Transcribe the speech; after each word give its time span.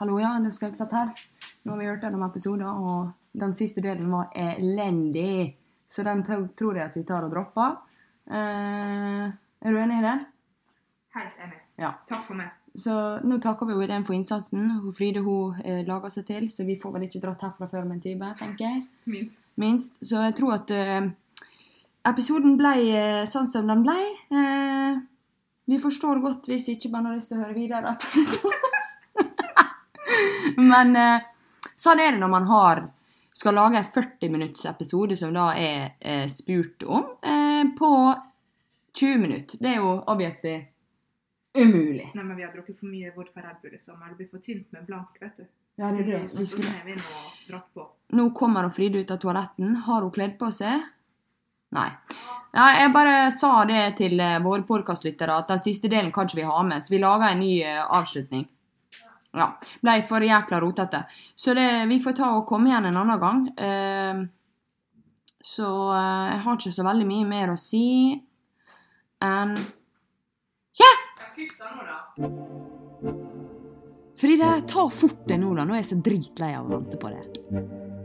Hallo, 0.00 0.16
ja, 0.18 0.32
nå 0.42 0.50
skal 0.50 0.72
jeg 0.72 0.78
satt 0.80 0.94
her. 0.96 1.10
Nå 1.62 1.74
har 1.74 1.78
vi 1.78 1.86
hørt 1.86 2.02
gjennom 2.02 2.24
episoder, 2.26 2.66
og 2.66 3.12
den 3.38 3.52
siste 3.54 3.82
delen 3.84 4.08
var 4.10 4.32
elendig. 4.34 5.54
Så 5.86 6.02
den 6.02 6.24
tror 6.26 6.74
jeg 6.74 6.82
at 6.88 6.96
vi 6.98 7.04
tar 7.06 7.26
og 7.26 7.30
dropper. 7.30 7.76
Eh, 8.26 9.28
er 9.30 9.70
du 9.70 9.78
enig 9.78 10.00
i 10.00 10.04
det? 10.04 10.16
Helt 11.14 11.46
enig. 11.46 11.60
Ja. 11.78 11.92
Takk 12.10 12.24
for 12.26 12.40
meg. 12.40 12.50
Så 12.74 12.94
nå 13.22 13.38
takker 13.38 13.70
vi 13.70 13.76
henne 13.84 14.02
for 14.06 14.16
innsatsen. 14.16 14.66
Fride 14.98 15.22
hun 15.22 15.60
eh, 15.62 15.84
lager 15.86 16.10
seg 16.10 16.26
til, 16.26 16.50
så 16.50 16.66
vi 16.66 16.74
får 16.80 16.96
vel 16.96 17.06
ikke 17.06 17.22
dratt 17.22 17.46
herfra 17.46 17.70
før 17.70 17.86
om 17.86 17.94
en 17.94 18.02
time, 18.02 18.32
tenker 18.38 18.66
jeg. 18.66 18.82
Minst. 19.06 19.46
Minst. 19.62 20.02
Så 20.02 20.24
jeg 20.26 20.34
tror 20.40 20.56
at 20.56 20.74
eh, 20.74 21.06
episoden 22.10 22.58
ble 22.58 22.74
eh, 22.90 23.22
sånn 23.30 23.46
som 23.46 23.70
den 23.70 23.86
ble. 23.86 24.00
Eh, 24.34 24.98
vi 25.70 25.78
forstår 25.80 26.18
godt 26.24 26.50
hvis 26.50 26.66
ikke 26.74 26.90
man 26.92 27.06
har 27.06 27.14
lyst 27.14 27.30
til 27.30 27.38
å 27.38 27.46
høre 27.46 27.56
videre. 27.62 27.94
Men 30.70 30.96
eh, 30.96 31.24
sånn 31.76 32.02
er 32.02 32.14
det 32.14 32.22
når 32.22 32.32
man 32.32 32.46
har 32.50 32.84
skal 33.34 33.56
lage 33.58 33.80
en 33.80 33.88
40 33.88 34.30
minutts 34.30 34.66
episode 34.70 35.16
som 35.18 35.34
da 35.34 35.48
er 35.58 35.96
eh, 35.98 36.28
spurt 36.30 36.84
om, 36.86 37.16
eh, 37.22 37.64
på 37.78 37.90
20 38.94 39.18
minutter. 39.18 39.58
Det 39.58 39.72
er 39.72 39.80
jo 39.82 39.96
obviously 40.06 40.54
umulig. 41.58 42.12
Nei, 42.14 42.24
men 42.24 42.36
vi 42.36 42.46
har 42.46 42.52
drukket 42.54 42.78
for 42.78 42.90
mye 42.90 43.10
vodka 43.16 43.42
Red 43.42 43.58
Bull 43.62 43.74
i 43.74 43.82
sommer. 43.82 44.12
Det 44.12 44.22
blir 44.22 44.30
for 44.30 44.42
tynt 44.42 44.70
med 44.72 44.86
blank, 44.86 45.18
vet 45.20 45.42
du. 45.42 45.46
Ja, 45.74 45.90
det 45.90 46.04
er 46.04 46.12
det. 46.12 46.28
Så 46.30 46.38
Vi 46.38 46.44
vi 46.44 46.46
skulle... 46.46 47.88
Nå 48.08 48.30
kommer 48.30 48.62
hun 48.62 48.72
Fride 48.72 48.98
ut 48.98 49.10
av 49.10 49.16
toaletten. 49.16 49.76
Har 49.76 50.02
hun 50.02 50.14
kledd 50.14 50.38
på 50.38 50.50
seg? 50.54 50.86
Nei. 51.74 51.88
Ja, 52.54 52.68
jeg 52.78 52.92
bare 52.94 53.30
sa 53.34 53.64
det 53.66 53.96
til 53.98 54.20
eh, 54.20 54.38
våre 54.42 54.62
podkastlyttere 54.62 55.40
at 55.42 55.50
den 55.50 55.62
siste 55.62 55.90
delen 55.90 56.12
kan 56.14 56.28
ikke 56.28 56.44
vi 56.44 56.46
ha 56.46 56.60
med, 56.62 56.84
så 56.86 56.94
vi 56.94 57.00
lager 57.02 57.32
en 57.32 57.42
ny 57.42 57.54
eh, 57.66 57.80
avslutning. 57.82 58.46
Ja. 59.34 59.48
Ble 59.82 59.96
for 60.08 60.24
jækla 60.24 60.60
rotete. 60.62 61.02
Så 61.34 61.54
det, 61.58 61.66
vi 61.90 61.98
får 62.02 62.16
ta 62.20 62.30
og 62.38 62.46
komme 62.48 62.70
igjen 62.70 62.86
en 62.90 63.00
annen 63.02 63.20
gang. 63.22 63.40
Eh, 63.58 64.22
så 65.44 65.70
jeg 65.92 66.38
har 66.44 66.56
ikke 66.56 66.72
så 66.72 66.86
veldig 66.86 67.08
mye 67.08 67.26
mer 67.28 67.52
å 67.52 67.58
si 67.60 67.84
enn 69.24 69.58
Ja! 70.80 70.92
Fride, 74.14 74.48
ta 74.70 74.86
fort 74.88 75.26
det 75.28 75.36
nå, 75.42 75.50
da. 75.58 75.66
Nå 75.66 75.74
er 75.74 75.82
jeg 75.82 75.90
så 75.90 75.98
dritlei 76.06 76.52
av 76.56 76.68
å 76.68 76.78
vente 76.78 76.98
på 77.02 77.10
det. 77.12 77.24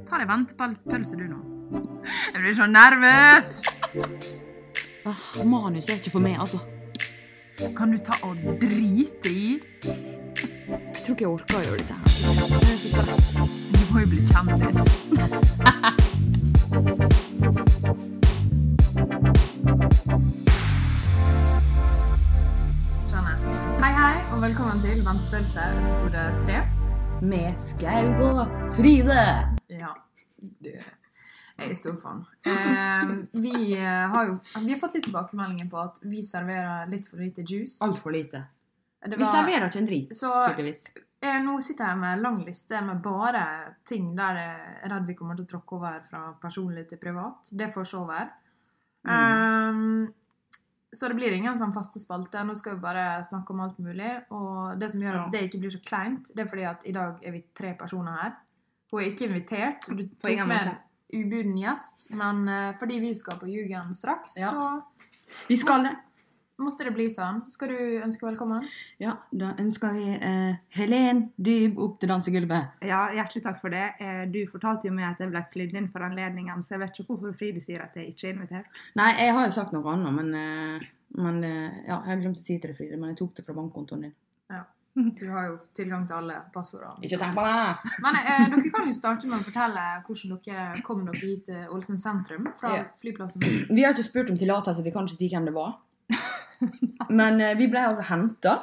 Ta 0.09 0.19
deg 0.19 0.27
ventepølse, 0.29 1.15
du 1.15 1.27
nå. 1.29 1.39
Jeg 2.33 2.41
blir 2.41 2.57
så 2.57 2.65
nervøs. 2.69 3.53
Ah, 5.07 5.23
manus 5.47 5.87
er 5.87 6.01
ikke 6.01 6.11
for 6.17 6.25
meg, 6.25 6.39
altså. 6.41 6.59
Kan 7.77 7.93
du 7.93 7.99
ta 8.03 8.17
og 8.25 8.39
drite 8.61 9.31
i? 9.31 9.59
Tror 11.09 11.17
ikke 11.17 11.25
jeg 11.25 11.33
orker 11.33 11.55
å 11.57 11.61
gjøre 11.65 11.77
dette 11.79 11.95
her. 11.97 12.03
Er. 13.01 13.47
Du 13.73 13.79
må 13.89 14.01
jo 14.03 14.09
bli 14.11 14.21
kjendis. 14.29 14.77
Hei, 23.79 23.89
hei, 23.89 24.19
og 24.35 24.43
velkommen 24.43 24.83
til 24.83 25.01
Ventepølse, 25.07 25.65
episode 25.79 26.27
tre. 26.45 26.61
Med 27.25 27.57
Skaug 27.57 28.21
og 28.27 28.45
Fride. 28.77 29.25
Ja, 29.81 29.95
du 30.61 30.69
jeg 30.69 31.73
er 31.73 31.75
stor 31.75 31.97
fan. 31.99 32.21
Eh, 32.47 33.17
vi, 33.33 33.73
har 33.81 34.29
jo 34.29 34.37
vi 34.61 34.71
har 34.71 34.79
fått 34.79 34.93
litt 34.95 35.09
tilbakemeldinger 35.09 35.73
på 35.73 35.81
at 35.81 35.97
vi 36.05 36.21
serverer 36.23 36.85
litt 36.93 37.09
for 37.09 37.17
lite 37.19 37.41
juice. 37.41 37.81
Altfor 37.83 38.13
lite. 38.13 38.45
Det 39.05 39.17
Vi 39.19 39.25
serverer 39.25 39.69
ikke 39.69 39.79
en 39.79 39.87
drit, 39.87 40.15
Så 40.15 40.31
tydeligvis. 40.49 40.83
Jeg, 41.19 41.43
nå 41.43 41.57
sitter 41.63 41.89
jeg 41.89 41.99
med 41.99 42.13
en 42.13 42.21
lang 42.23 42.37
liste 42.45 42.79
med 42.83 43.01
bare 43.03 43.43
ting 43.87 44.13
der 44.15 44.37
jeg 44.39 44.75
er 44.83 44.91
redd 44.93 45.07
vi 45.07 45.15
kommer 45.19 45.35
til 45.35 45.47
å 45.47 45.51
tråkke 45.53 45.75
over 45.75 45.99
fra 46.07 46.21
personlig 46.39 46.85
til 46.87 46.99
privat. 47.01 47.51
Det 47.51 47.67
får 47.73 47.87
så 47.89 48.03
være. 48.07 48.29
Mm. 49.03 49.73
Um, 49.75 50.13
så 50.91 51.07
det 51.07 51.17
blir 51.19 51.35
ingen 51.35 51.55
sånn 51.59 51.73
faste 51.75 51.99
spalter. 52.01 52.43
Nå 52.47 52.55
skal 52.57 52.77
vi 52.77 52.83
bare 52.83 53.23
snakke 53.27 53.53
om 53.53 53.63
alt 53.65 53.79
mulig. 53.83 54.13
Og 54.35 54.79
det 54.79 54.89
som 54.93 55.03
gjør 55.03 55.19
at 55.21 55.33
det 55.35 55.43
ikke 55.47 55.61
blir 55.61 55.73
så 55.75 55.81
kleint, 55.85 56.31
det 56.35 56.45
er 56.45 56.51
fordi 56.51 56.67
at 56.71 56.87
i 56.89 56.95
dag 56.95 57.19
er 57.23 57.35
vi 57.35 57.43
tre 57.55 57.75
personer 57.77 58.15
her. 58.23 58.37
Hun 58.89 59.03
er 59.03 59.11
ikke 59.11 59.27
invitert. 59.29 59.89
Du 59.91 60.01
På 60.19 60.31
tok 60.31 60.47
med 60.49 60.71
en 60.71 60.77
ubuden 61.19 61.57
gjest, 61.57 62.09
men 62.17 62.47
eh, 62.49 62.71
fordi 62.79 62.99
vi 63.01 63.13
skal 63.17 63.37
på 63.41 63.49
Jugend 63.49 63.95
straks, 63.97 64.37
Ja. 64.39 64.49
så 64.49 64.81
Vi 65.47 65.55
skal 65.57 65.83
det. 65.85 65.95
Måtte 66.59 66.85
det 66.87 66.93
bli 66.95 67.07
sånn. 67.11 67.41
Skal 67.53 67.71
du 67.71 67.79
ønske 68.05 68.25
velkommen? 68.27 68.65
Ja, 69.01 69.15
da 69.31 69.53
ønsker 69.61 69.93
vi 69.95 70.05
eh, 70.15 70.55
Helen 70.77 71.23
Dyb 71.37 71.79
opp 71.79 71.99
til 72.01 72.11
dansegulvet. 72.11 72.81
Ja, 72.85 73.05
hjertelig 73.15 73.43
takk 73.47 73.59
for 73.63 73.73
det. 73.73 73.85
Eh, 73.99 74.25
Du 74.31 74.39
fortalte 74.51 74.87
jo 74.89 74.93
meg 74.93 75.09
at 75.13 75.19
jeg 75.23 75.31
ble 75.33 75.43
flydd 75.53 75.75
inn 75.79 75.89
for 75.93 76.05
anledningen, 76.07 76.63
så 76.63 76.75
jeg 76.77 76.83
vet 76.85 76.99
ikke 76.99 77.13
hvorfor 77.13 77.37
Fride 77.39 77.61
sier 77.63 77.81
at 77.85 77.95
jeg 77.95 78.13
ikke 78.13 78.27
er 78.29 78.33
invitert. 78.37 78.81
Nei, 78.99 79.11
jeg 79.19 79.33
har 79.37 79.47
jo 79.49 79.55
sagt 79.59 79.73
noe 79.75 79.93
annet, 79.93 80.13
men, 80.19 80.33
eh, 80.35 80.89
men 81.19 81.43
eh, 81.43 81.83
Ja, 81.87 82.01
jeg 82.07 82.21
glemte 82.25 82.39
å 82.39 82.43
si 82.45 82.57
til 82.59 82.71
deg, 82.73 82.77
Fride, 82.77 82.97
men 82.99 83.13
jeg 83.15 83.17
tok 83.23 83.35
det 83.39 83.45
fra 83.47 83.55
bankkontoen 83.57 84.05
din. 84.09 84.13
Ja. 84.49 84.65
Du 84.99 85.29
har 85.31 85.45
jo 85.47 85.57
tilgang 85.77 86.01
til 86.09 86.15
alle 86.17 86.35
passordene. 86.51 86.97
Ikke 87.05 87.19
tenk 87.21 87.35
på 87.37 87.43
det! 87.45 87.91
Men 88.03 88.15
eh, 88.19 88.47
dere 88.51 88.71
kan 88.73 88.87
jo 88.89 88.95
starte 88.97 89.29
med 89.29 89.39
å 89.39 89.45
fortelle 89.45 89.83
hvordan 90.03 90.39
dere 90.43 90.81
kom 90.83 91.05
dere 91.05 91.21
hit 91.21 91.45
til 91.47 91.69
Ålesund 91.71 92.01
sentrum 92.01 92.49
fra 92.59 92.73
Ja. 92.75 92.83
flyplassen. 92.99 93.45
Vi 93.69 93.83
har 93.85 93.93
ikke 93.93 94.03
spurt 94.09 94.31
om 94.33 94.37
tillatelse, 94.41 94.83
vi 94.83 94.91
kan 94.91 95.07
ikke 95.07 95.21
si 95.21 95.29
hvem 95.31 95.45
det 95.47 95.53
var. 95.55 95.77
Men 97.19 97.41
eh, 97.41 97.55
vi 97.57 97.67
ble 97.71 97.79
altså 97.87 98.05
henta 98.09 98.57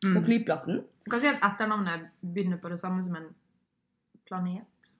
på 0.00 0.08
Mm. 0.14 0.22
flyplassen. 0.24 0.78
Du 1.04 1.10
kan 1.12 1.20
si 1.20 1.28
at 1.28 1.42
etternavnet 1.44 2.06
begynner 2.24 2.56
på 2.56 2.70
det 2.72 2.78
samme 2.80 3.02
som 3.04 3.16
en 3.18 3.26
planet. 4.24 4.94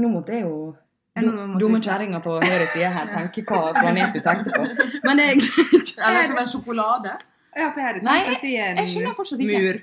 Nå 0.00 0.08
måtte 0.12 0.32
jeg 0.36 0.44
jo 0.46 0.74
nå 1.16 1.58
Dumme 1.60 1.80
kjerringa 1.84 2.20
på 2.24 2.34
høyre 2.42 2.66
side 2.72 2.88
her 2.92 3.06
tenke 3.12 3.44
hva 3.48 3.72
planet 3.80 4.16
du 4.16 4.20
tenkte 4.24 4.52
på. 4.56 4.64
Men 5.04 5.20
det 5.20 5.28
greit. 5.40 5.92
Eller 6.06 6.22
som 6.28 6.40
en 6.40 6.48
sjokolade. 6.50 7.14
Ja, 7.56 7.70
for 7.72 7.80
jeg 7.80 7.86
hadde 7.90 8.02
Nei, 8.04 8.16
tenkt 8.24 8.36
å 8.36 8.40
si 8.42 8.54
en 8.60 8.80
Jeg 8.82 8.90
skjønner 8.92 9.14
fortsatt 9.16 9.44
ikke. 9.46 9.60
mur. 9.64 9.78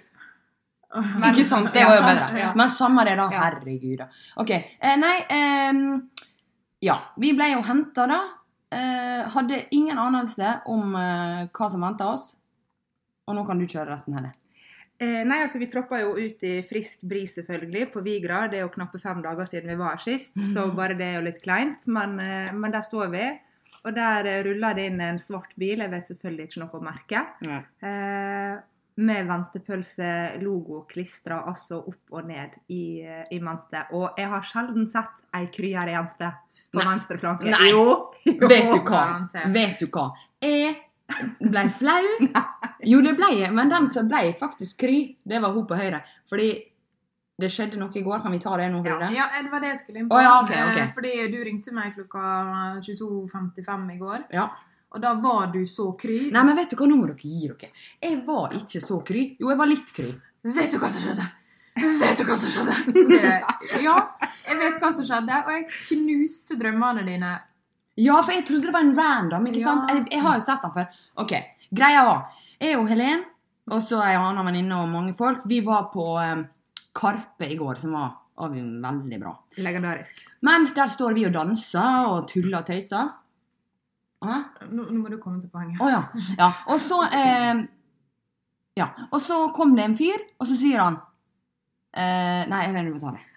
Ikke 1.32 1.46
sant? 1.50 1.72
Det 1.74 1.86
var 1.90 1.96
jo 1.98 2.04
bedre. 2.06 2.28
ja. 2.38 2.52
Men 2.58 2.70
samme 2.70 3.06
det, 3.08 3.16
da. 3.18 3.26
Herregud, 3.34 3.98
da. 4.04 4.10
OK. 4.44 4.52
Eh, 4.54 4.96
nei 5.02 5.16
ehm, 5.34 5.86
Ja. 6.86 7.00
Vi 7.18 7.32
ble 7.38 7.48
jo 7.56 7.62
henta, 7.66 8.06
da. 8.10 8.20
Eh, 8.74 9.26
hadde 9.36 9.66
ingen 9.76 10.00
anelse 10.02 10.58
om 10.72 10.96
eh, 10.98 11.44
hva 11.54 11.70
som 11.70 11.86
venta 11.86 12.10
oss. 12.14 12.32
Og 13.28 13.38
nå 13.38 13.46
kan 13.48 13.60
du 13.60 13.68
kjøre 13.68 13.94
resten, 13.94 14.18
Helle. 14.18 14.34
Eh, 15.02 15.22
nei, 15.28 15.40
altså 15.44 15.60
Vi 15.62 15.70
troppa 15.72 16.00
jo 16.02 16.14
ut 16.18 16.44
i 16.46 16.58
frisk 16.68 17.06
bris, 17.10 17.38
selvfølgelig, 17.38 17.88
på 17.94 18.04
Vigra. 18.06 18.46
Det 18.52 18.60
er 18.60 18.66
jo 18.66 18.74
knappe 18.74 19.02
fem 19.02 19.24
dager 19.24 19.48
siden 19.50 19.72
vi 19.74 19.80
var 19.80 19.98
her 19.98 20.04
sist, 20.04 20.38
så 20.54 20.68
bare 20.76 20.98
det 21.00 21.08
er 21.08 21.18
jo 21.18 21.26
litt 21.30 21.42
kleint. 21.44 21.88
Men, 21.88 22.20
eh, 22.20 22.52
men 22.54 22.74
der 22.74 22.86
står 22.86 23.10
vi. 23.14 23.26
Og 23.84 23.96
der 23.96 24.30
eh, 24.30 24.44
ruller 24.48 24.78
det 24.78 24.86
inn 24.92 25.02
en 25.04 25.20
svart 25.20 25.56
bil. 25.60 25.84
Jeg 25.84 25.92
vet 25.92 26.12
selvfølgelig 26.12 26.50
ikke 26.50 26.62
noe 26.64 26.78
om 26.80 26.88
merket. 26.88 27.44
Eh, 27.84 28.62
med 29.04 29.26
ventepølse-logo 29.26 30.84
klistra 30.90 31.40
altså 31.50 31.80
opp 31.82 32.14
og 32.14 32.28
ned 32.30 32.54
i, 32.70 33.02
eh, 33.02 33.26
i 33.34 33.40
mente. 33.44 33.88
Og 33.98 34.20
jeg 34.20 34.30
har 34.30 34.46
sjelden 34.48 34.88
sett 34.92 35.24
ei 35.34 35.48
kryere 35.54 35.96
jente 35.96 36.30
på 36.74 36.82
Nei. 36.82 36.88
venstre 36.90 37.20
flanke. 37.22 37.46
Nei. 37.54 37.70
Jo! 37.72 37.86
jo. 38.26 38.34
Vet 38.52 38.72
du 38.74 38.82
hva? 38.90 39.04
Vet 39.54 39.80
du 39.80 39.88
hva? 39.94 40.10
Jeg 40.44 40.76
ble 41.40 41.64
flau. 41.80 42.04
Jo, 42.92 43.00
det 43.06 43.14
ble 43.16 43.30
jeg. 43.38 43.52
Men 43.56 43.70
den 43.72 43.86
som 43.88 44.10
ble 44.12 44.34
faktisk 44.40 44.82
kry, 44.84 44.98
det 45.24 45.40
var 45.40 45.54
hun 45.56 45.64
på 45.70 45.78
høyre. 45.80 46.02
Fordi 46.28 46.50
det 47.40 47.48
skjedde 47.54 47.80
noe 47.80 47.94
i 47.96 48.02
går. 48.04 48.20
Kan 48.26 48.34
vi 48.36 48.40
ta 48.44 48.58
det 48.60 48.66
nå, 48.74 48.82
Ja, 48.84 48.98
Fride? 48.98 49.14
ja, 49.16 49.28
det 49.42 49.52
var 49.54 49.64
det 49.64 49.70
jeg 49.72 49.80
skulle 49.84 50.02
inn 50.04 50.10
på. 50.10 50.18
Oh, 50.18 50.22
ja, 50.24 50.34
okay, 50.44 50.60
ok. 50.68 50.80
Eh, 50.82 50.92
Fordi 50.98 51.14
du 51.32 51.38
ringte 51.48 51.72
meg 51.76 51.94
klokka 51.96 52.26
22.55 52.84 53.88
i 53.96 53.98
går. 54.02 54.26
Ja. 54.36 54.50
Og 54.94 55.02
da 55.02 55.14
var 55.18 55.48
du 55.54 55.62
så 55.70 55.88
kry. 55.98 56.20
Nei, 56.34 56.44
men 56.46 56.58
vet 56.60 56.70
du 56.74 56.78
hva, 56.78 56.86
nå 56.92 56.98
må 57.00 57.08
dere 57.10 57.24
gi 57.24 57.48
dere. 57.50 57.72
Jeg 58.04 58.20
var 58.28 58.54
ikke 58.60 58.82
så 58.84 59.00
kry. 59.08 59.24
Jo, 59.42 59.50
jeg 59.54 59.60
var 59.64 59.70
litt 59.72 59.94
kry. 59.96 60.12
Vet 60.44 60.76
du 60.76 60.78
hva 60.82 60.92
som 60.94 61.02
skjedde? 61.08 61.26
Vet 61.76 62.20
du 62.20 62.24
hva 62.28 62.36
som 62.38 62.50
skjedde? 62.54 62.74
Så 62.94 63.04
sier 63.10 63.24
jeg 63.26 63.84
ja, 63.88 63.96
jeg 64.48 64.58
vet 64.60 64.80
hva 64.84 64.92
som 64.94 65.06
skjedde, 65.08 65.40
og 65.46 65.52
jeg 65.56 65.68
knuste 65.90 66.58
drømmene 66.60 67.04
dine. 67.08 67.32
Ja, 67.98 68.20
for 68.22 68.34
jeg 68.34 68.46
trodde 68.48 68.68
det 68.68 68.74
var 68.74 68.86
en 68.86 68.96
random, 68.98 69.48
ikke 69.50 69.62
Ja. 69.62 69.68
sant? 69.72 69.92
Jeg, 69.94 70.06
jeg 70.12 70.22
har 70.26 70.38
jo 70.40 70.44
sett 70.46 70.62
den 70.66 70.74
før. 70.76 71.00
Ok, 71.24 71.34
greia 71.74 72.04
var, 72.08 72.22
jeg 72.62 72.78
og 72.80 72.88
Helen, 72.90 73.24
og 73.72 73.82
så 73.82 74.02
ei 74.06 74.16
annen 74.20 74.46
venninne 74.50 74.78
og 74.84 74.90
mange 74.92 75.14
folk, 75.18 75.44
vi 75.50 75.62
var 75.66 75.88
på 75.94 76.06
um, 76.20 76.46
Karpe 76.94 77.50
i 77.50 77.58
går, 77.58 77.80
som 77.82 77.94
var, 77.98 78.12
var 78.38 78.54
veldig 78.54 79.20
bra. 79.22 79.34
Legendarisk. 79.58 80.20
Men 80.46 80.68
der 80.76 80.90
står 80.94 81.14
vi 81.18 81.26
og 81.30 81.34
danser 81.34 82.10
og 82.12 82.28
tuller 82.30 82.60
og 82.62 82.68
tøyser. 82.70 83.12
Nå, 84.24 84.36
nå 84.72 84.84
må 85.02 85.10
du 85.12 85.18
komme 85.20 85.42
til 85.42 85.50
poenget. 85.52 85.82
Å 85.84 85.90
ja. 85.92 86.04
ja. 86.40 86.52
Og 86.72 86.78
så 86.80 87.02
eh, 87.10 87.64
Ja. 88.80 88.88
Og 89.12 89.20
så 89.22 89.40
kom 89.54 89.74
det 89.78 89.84
en 89.90 89.96
fyr, 89.98 90.22
og 90.40 90.48
så 90.50 90.56
sier 90.58 90.80
han 90.82 90.96
eh, 91.94 92.44
Nei, 92.50 92.64
jeg 92.66 92.76
vet 92.76 92.90
du 92.90 92.96
må 92.96 93.02
ta 93.04 93.16
det. 93.18 93.28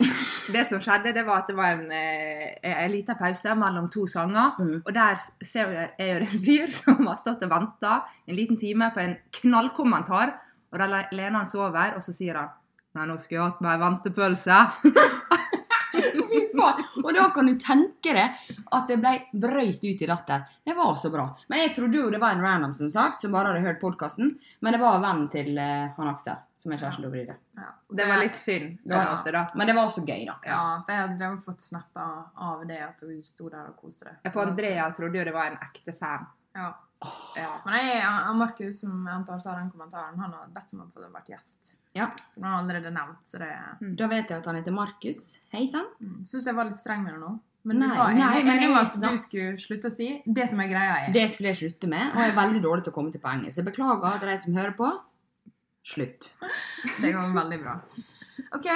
Det 0.50 0.64
som 0.66 0.80
skjedde, 0.82 1.12
det 1.14 1.22
var 1.26 1.42
at 1.44 1.50
det 1.50 1.54
var 1.54 1.76
en, 1.76 1.90
eh, 1.94 2.56
en 2.64 2.90
liten 2.90 3.18
pause 3.18 3.54
mellom 3.54 3.90
to 3.92 4.06
sanger. 4.10 4.56
Mm. 4.58 4.78
Og 4.80 4.94
der 4.96 5.20
ser 5.46 5.70
jeg, 5.70 5.90
er 5.98 6.14
jo 6.14 6.22
det 6.24 6.30
en 6.32 6.44
fyr 6.46 6.72
som 6.80 7.06
har 7.06 7.20
stått 7.20 7.44
og 7.46 7.52
venta 7.52 8.00
en 8.26 8.38
liten 8.38 8.58
time 8.58 8.90
på 8.94 9.04
en 9.04 9.18
knallkommentar 9.40 10.38
Og 10.70 10.78
da 10.78 10.86
lener 10.86 11.36
han 11.40 11.46
seg 11.50 11.64
over, 11.66 11.96
og 11.98 12.02
så 12.02 12.14
sier 12.14 12.38
han 12.38 12.50
Nei, 12.94 13.06
nå 13.06 13.16
skulle 13.22 13.38
jeg 13.38 13.46
hatt 13.46 13.60
meg 13.62 13.76
ei 13.76 13.82
ventepølse. 13.84 14.56
Og 17.04 17.10
da 17.14 17.28
kan 17.34 17.46
du 17.48 17.54
tenke 17.60 18.12
deg 18.16 18.36
at 18.76 18.90
det 18.90 18.98
ble 19.00 19.14
brøyt 19.32 19.82
ut 19.84 20.02
i 20.04 20.08
latter. 20.10 20.44
Det 20.64 20.74
var 20.76 20.94
så 21.00 21.10
bra. 21.12 21.26
Men 21.48 21.64
jeg 21.64 21.74
trodde 21.76 22.00
jo 22.00 22.10
det 22.12 22.20
var 22.22 22.36
en 22.36 22.44
random 22.44 22.74
som 22.76 22.90
sagt, 22.92 23.20
som 23.22 23.32
bare 23.34 23.52
hadde 23.52 23.64
hørt 23.66 23.80
podkasten. 23.80 24.34
Men 24.60 24.76
det 24.76 24.80
var 24.82 25.00
vennen 25.02 25.28
til 25.32 25.56
uh, 25.58 25.90
han 25.96 26.10
Aksel, 26.12 26.36
som 26.60 26.74
er 26.74 26.82
kjæresten 26.82 27.06
til 27.06 27.14
Bride. 27.14 27.38
Ja. 27.56 27.70
Det 28.00 28.06
var 28.10 28.22
litt 28.22 28.36
synd. 28.38 28.76
på 28.84 28.92
en 28.92 29.00
Ja. 29.00 29.32
da. 29.32 29.46
Men 29.54 29.66
det 29.70 29.78
var 29.78 29.88
også 29.88 30.04
gøy, 30.06 30.26
da. 30.28 30.36
Ja, 30.46 30.60
for 30.84 30.92
jeg 30.94 31.08
hadde 31.08 31.32
fått 31.46 31.64
snappa 31.64 32.06
av 32.36 32.66
det 32.68 32.78
at 32.84 33.02
hun 33.06 33.18
sto 33.24 33.48
der 33.48 33.72
og 33.72 33.80
koste 33.80 34.10
deg. 34.10 34.32
For 34.32 34.46
Andrea 34.46 34.90
trodde 34.96 35.18
jo 35.18 35.24
det 35.24 35.34
var 35.34 35.50
en 35.52 35.58
ekte 35.70 35.96
fan. 35.98 36.28
Ja. 36.54 36.72
Ja. 37.36 37.52
Men 37.64 37.86
jeg, 37.86 38.34
Markus, 38.36 38.80
som 38.82 39.06
jeg 39.06 39.14
antar 39.14 39.38
sa 39.40 39.54
den 39.56 39.70
kommentaren, 39.72 40.18
han 40.20 40.34
har 40.36 40.50
bedt 40.52 40.74
om 40.76 40.82
å 40.84 40.90
få 40.92 41.06
vært 41.08 41.30
gjest. 41.32 41.74
Ja. 41.96 42.10
Han 42.36 42.44
har 42.46 42.58
allerede 42.62 42.90
nevnt, 42.94 43.22
så 43.26 43.38
det 43.42 43.48
Da 43.98 44.06
vet 44.06 44.28
jeg 44.30 44.38
at 44.38 44.46
han 44.46 44.54
heter 44.60 44.72
Markus. 44.72 45.38
Hei 45.52 45.64
sann. 45.66 45.86
mm. 46.00 46.20
Syns 46.24 46.46
jeg 46.46 46.54
var 46.54 46.68
litt 46.68 46.78
streng 46.78 47.02
med 47.02 47.12
det 47.16 47.20
nå. 47.20 47.32
Men 47.64 47.78
Nei, 47.82 47.88
var 47.96 48.12
nei, 48.14 48.20
jeg, 48.20 48.46
om 48.70 48.76
jeg- 48.76 48.76
at 48.78 49.10
du 49.10 49.16
skulle 49.20 49.56
slutte 49.60 49.88
å 49.90 49.92
si 49.92 50.22
det 50.24 50.48
som 50.48 50.60
er 50.60 50.68
greia 50.70 50.94
er. 51.08 51.12
Det 51.12 51.26
skulle 51.30 51.50
jeg 51.52 51.56
slutte 51.58 51.88
med, 51.88 52.12
og 52.14 52.22
jeg 52.22 52.30
er 52.30 52.36
veldig 52.38 52.62
dårlig 52.62 52.84
til 52.84 52.92
å 52.92 52.94
komme 52.94 53.12
til 53.12 53.20
poenget. 53.20 53.52
Så 53.52 53.60
jeg 53.60 53.66
beklager 53.66 54.18
til 54.18 54.28
de 54.28 54.36
som 54.38 54.54
hører 54.54 54.72
på. 54.78 54.88
Slutt. 55.84 56.30
Det 57.02 57.12
går 57.12 57.34
veldig 57.34 57.58
bra. 57.62 57.74
OK, 58.56 58.66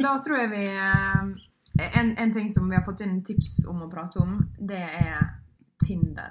da 0.00 0.16
tror 0.18 0.36
jeg 0.38 0.50
vi 0.50 0.66
eh, 0.66 1.98
en, 2.00 2.14
en 2.18 2.32
ting 2.32 2.48
som 2.50 2.68
vi 2.68 2.76
har 2.76 2.84
fått 2.84 3.00
inn 3.06 3.22
tips 3.24 3.64
om 3.70 3.80
å 3.82 3.90
prate 3.90 4.20
om, 4.20 4.36
det 4.58 4.82
er 4.82 5.24
Tinder. 5.84 6.30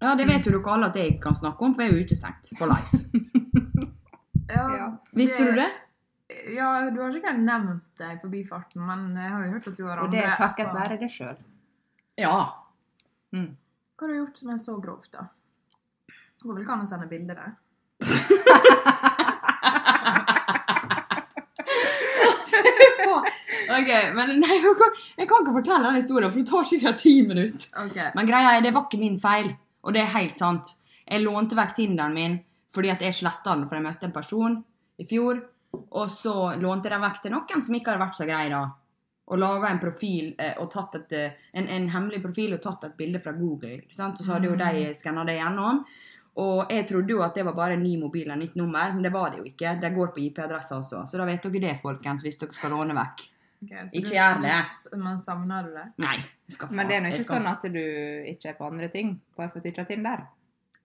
Ja, 0.00 0.14
det 0.14 0.26
vet 0.28 0.46
jo 0.46 0.52
dere 0.54 0.72
alle 0.72 0.86
at 0.92 0.96
jeg 0.96 1.20
kan 1.20 1.34
snakke 1.34 1.60
om, 1.66 1.74
for 1.74 1.82
jeg 1.82 1.92
er 1.92 1.98
jo 1.98 2.04
utestengt 2.06 2.52
på 2.58 2.66
live. 2.70 3.17
Ja. 4.48 4.88
Visste 5.12 5.44
du 5.44 5.52
det? 5.58 5.68
Ja, 6.56 6.90
du 6.92 7.00
har 7.00 7.12
sikkert 7.12 7.38
nevnt 7.40 7.84
det 8.00 8.10
i 8.14 8.18
forbifarten, 8.20 8.82
men 8.84 9.16
jeg 9.16 9.30
har 9.32 9.44
jo 9.46 9.52
hørt 9.54 9.68
at 9.70 9.76
du 9.78 9.84
har 9.86 9.96
andre 9.96 10.04
Og 10.06 10.12
det 10.12 10.24
er 10.24 10.36
takket 10.36 10.66
apper. 10.66 10.80
være 10.82 10.98
deg 11.00 11.12
sjøl. 11.12 11.38
Ja. 12.20 12.34
Mm. 13.32 13.50
Hva 13.96 14.06
har 14.06 14.12
du 14.12 14.18
gjort 14.18 14.40
som 14.42 14.52
er 14.52 14.60
så 14.62 14.76
grovt, 14.82 15.10
da? 15.14 15.24
Det 16.08 16.44
går 16.46 16.54
vel 16.54 16.62
ikke 16.66 16.76
an 16.76 16.84
å 16.84 16.90
sende 16.90 17.08
bilde 17.10 17.34
der? 17.38 17.56
Ok, 23.68 23.90
men 24.16 24.30
nei, 24.40 24.56
jeg 24.56 24.74
kan, 24.78 24.94
jeg 25.20 25.28
kan 25.28 25.42
ikke 25.44 25.52
fortelle 25.58 25.84
den 25.90 25.98
historien, 26.00 26.32
for 26.32 26.40
det 26.40 26.48
tar 26.48 26.64
sikkert 26.66 27.00
ti 27.02 27.12
minutter. 27.26 27.66
Okay. 27.84 28.10
Men 28.16 28.28
greia 28.28 28.54
er, 28.56 28.62
det 28.64 28.72
var 28.74 28.86
ikke 28.88 29.00
min 29.00 29.18
feil, 29.22 29.50
og 29.84 29.94
det 29.94 30.02
er 30.02 30.14
helt 30.16 30.36
sant. 30.38 30.72
Jeg 31.04 31.22
lånte 31.24 31.56
vekk 31.58 31.74
Tinderen 31.76 32.16
min 32.16 32.38
fordi 32.78 32.92
at 32.94 33.00
jeg 33.02 33.16
sletta 33.18 33.56
den 33.56 33.66
for 33.68 33.78
jeg 33.78 33.86
møtte 33.88 34.06
en 34.06 34.14
person 34.14 34.58
i 34.98 35.06
fjor. 35.08 35.40
Og 35.98 36.10
så 36.10 36.34
lånte 36.58 36.88
jeg 36.88 36.94
den 36.94 37.04
vekk 37.04 37.24
til 37.24 37.34
noen 37.34 37.64
som 37.64 37.74
ikke 37.76 37.92
hadde 37.92 38.04
vært 38.06 38.18
så 38.18 38.28
grei 38.28 38.44
da. 38.52 38.62
Og 39.28 39.40
laga 39.42 39.68
en 39.68 39.80
profil 39.82 40.30
eh, 40.40 40.54
og 40.62 40.70
tatt 40.72 40.94
et, 41.02 41.10
eh, 41.18 41.40
en, 41.60 41.66
en 41.68 41.88
hemmelig 41.92 42.22
profil 42.24 42.54
og 42.56 42.62
tatt 42.64 42.86
et 42.88 42.94
bilde 42.96 43.20
fra 43.20 43.34
Google. 43.36 43.82
ikke 43.82 43.96
sant? 43.96 44.16
Og 44.16 44.24
så 44.24 44.36
hadde 44.36 44.48
jo 44.48 44.56
de 44.56 44.86
skanna 44.96 45.26
det 45.28 45.36
gjennom. 45.36 45.82
Og 46.38 46.70
jeg 46.72 46.86
trodde 46.88 47.12
jo 47.12 47.24
at 47.26 47.34
det 47.34 47.44
var 47.48 47.56
bare 47.56 47.74
en 47.76 47.82
ny 47.82 47.96
mobil 48.00 48.30
og 48.30 48.38
nytt 48.38 48.54
nummer, 48.56 48.94
men 48.94 49.02
det 49.04 49.12
var 49.12 49.34
det 49.34 49.42
jo 49.42 49.48
ikke. 49.50 49.74
Det 49.82 49.90
går 49.96 50.14
på 50.14 50.22
IP-adresser 50.22 50.78
også. 50.78 51.02
Så 51.10 51.18
da 51.18 51.26
vet 51.28 51.42
dere 51.44 51.64
det, 51.66 51.74
folkens, 51.82 52.22
hvis 52.24 52.38
dere 52.40 52.56
skal 52.56 52.72
låne 52.76 52.96
vekk. 52.96 53.26
Okay, 53.64 53.88
Ikke 53.98 54.14
gjør 54.14 54.42
det. 54.44 54.56
Men 55.02 55.18
savner 55.18 55.66
du 55.66 55.74
det? 55.74 55.86
Nei. 56.04 56.16
Men 56.70 56.88
det 56.88 56.94
er 56.96 57.02
nå 57.02 57.10
ikke 57.10 57.26
sånn 57.26 57.48
at 57.50 57.66
du 57.66 57.82
ikke 58.30 58.52
er 58.52 58.58
på 58.58 58.68
andre 58.70 58.88
ting. 58.92 59.16
Ikke 59.34 59.74
har 59.82 59.88
Tinder. 59.90 60.22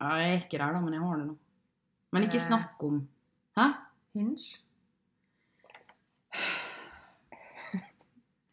Ja, 0.01 0.17
Jeg 0.19 0.31
er 0.31 0.39
ikke 0.41 0.57
der, 0.57 0.73
da, 0.73 0.81
men 0.81 0.97
jeg 0.97 1.05
har 1.05 1.21
det 1.21 1.27
nå. 1.29 1.37
Men 2.13 2.23
ikke 2.27 2.37
Eh. 2.39 2.45
snakk 2.47 2.83
om 2.85 3.01
Hæ? 3.57 3.65
Hinge? 4.13 4.59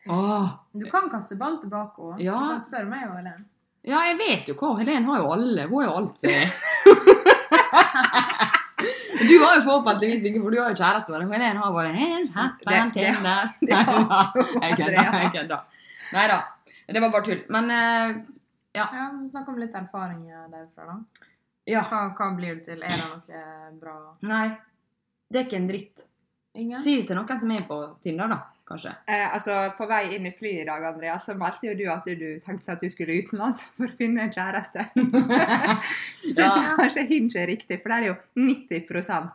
Oh. 0.08 0.48
Du 0.72 0.86
kan 0.90 1.08
kaste 1.12 1.36
ball 1.38 1.58
tilbake 1.62 2.00
òg. 2.02 2.20
Ja. 2.24 2.32
Du 2.40 2.48
kan 2.54 2.60
spørre 2.62 2.88
meg 2.88 3.04
og 3.08 3.16
Helen. 3.20 3.44
Ja, 3.86 4.00
jeg 4.08 4.16
vet 4.18 4.48
jo 4.50 4.54
hva. 4.60 4.74
Helen 4.80 5.04
har 5.08 5.20
jo 5.22 5.30
alle. 5.34 5.66
Hun 5.68 5.82
har 5.82 5.90
jo 5.90 5.96
alt, 6.00 6.18
sier. 6.18 6.50
Du 9.20 9.34
har 9.44 9.58
jo 9.58 9.62
forhåpentligvis 9.66 10.24
ikke, 10.30 10.40
for 10.42 10.50
du 10.50 10.56
har 10.58 10.70
jo 10.72 10.78
kjæreste. 10.80 11.18
Men 11.28 11.40
Helen 11.44 11.58
har 11.60 11.72
bare 11.76 11.92
helt 11.92 12.30
happen 12.32 12.66
Det- 12.66 12.92
til 12.94 13.02
det- 13.12 13.22
der. 13.22 13.52
det 13.60 13.74
har 13.76 13.84
Nei 14.60 14.68
jeg 14.70 14.76
kødder. 14.78 14.98
Andrea. 14.98 15.20
Jeg 15.22 15.32
kødder. 15.34 15.60
Nei 16.12 16.26
da. 16.32 16.38
Det 16.88 17.00
var 17.02 17.10
bare 17.12 17.22
tull. 17.24 17.42
Men 17.50 17.70
ja. 17.70 18.86
Ja, 18.94 19.10
Snakk 19.30 19.48
om 19.48 19.58
litt 19.60 19.74
erfaringer 19.74 20.48
derfra, 20.50 20.86
da. 20.86 20.96
Ja. 21.70 21.82
Hva, 21.88 22.02
hva 22.18 22.30
blir 22.36 22.58
det 22.58 22.64
til? 22.68 22.82
Er 22.82 22.96
det 22.96 23.02
noe 23.06 23.80
bra? 23.80 23.96
Nei. 24.26 24.46
Det 25.30 25.38
er 25.40 25.44
ikke 25.48 25.60
en 25.62 25.68
dritt. 25.70 26.06
Ingen? 26.58 26.80
Si 26.82 26.96
det 27.00 27.06
til 27.08 27.16
noen 27.20 27.38
som 27.40 27.50
er 27.54 27.62
på 27.68 27.76
Tinder, 28.02 28.28
da. 28.32 28.40
Kanskje. 28.70 28.90
Eh, 29.10 29.24
altså, 29.34 29.54
På 29.78 29.86
vei 29.90 30.14
inn 30.14 30.26
i 30.26 30.30
flyet 30.34 30.62
i 30.62 30.66
dag, 30.68 30.84
Andrea, 30.86 31.16
så 31.18 31.34
meldte 31.38 31.66
jo 31.66 31.74
du 31.78 31.84
at 31.90 32.04
du 32.06 32.26
tenkte 32.46 32.70
at 32.76 32.82
du 32.82 32.90
skulle 32.90 33.16
utenlands 33.22 33.64
for 33.76 33.86
å 33.88 33.96
finne 33.98 34.26
en 34.28 34.34
kjæreste. 34.34 34.84
så 36.34 36.46
Ja. 36.46 36.74
kanskje 36.78 37.06
Hinge 37.10 37.38
er 37.42 37.46
riktig, 37.50 37.80
for 37.82 37.90
det 37.90 37.98
er 37.98 38.06
jo 38.10 38.16
90 38.38 39.30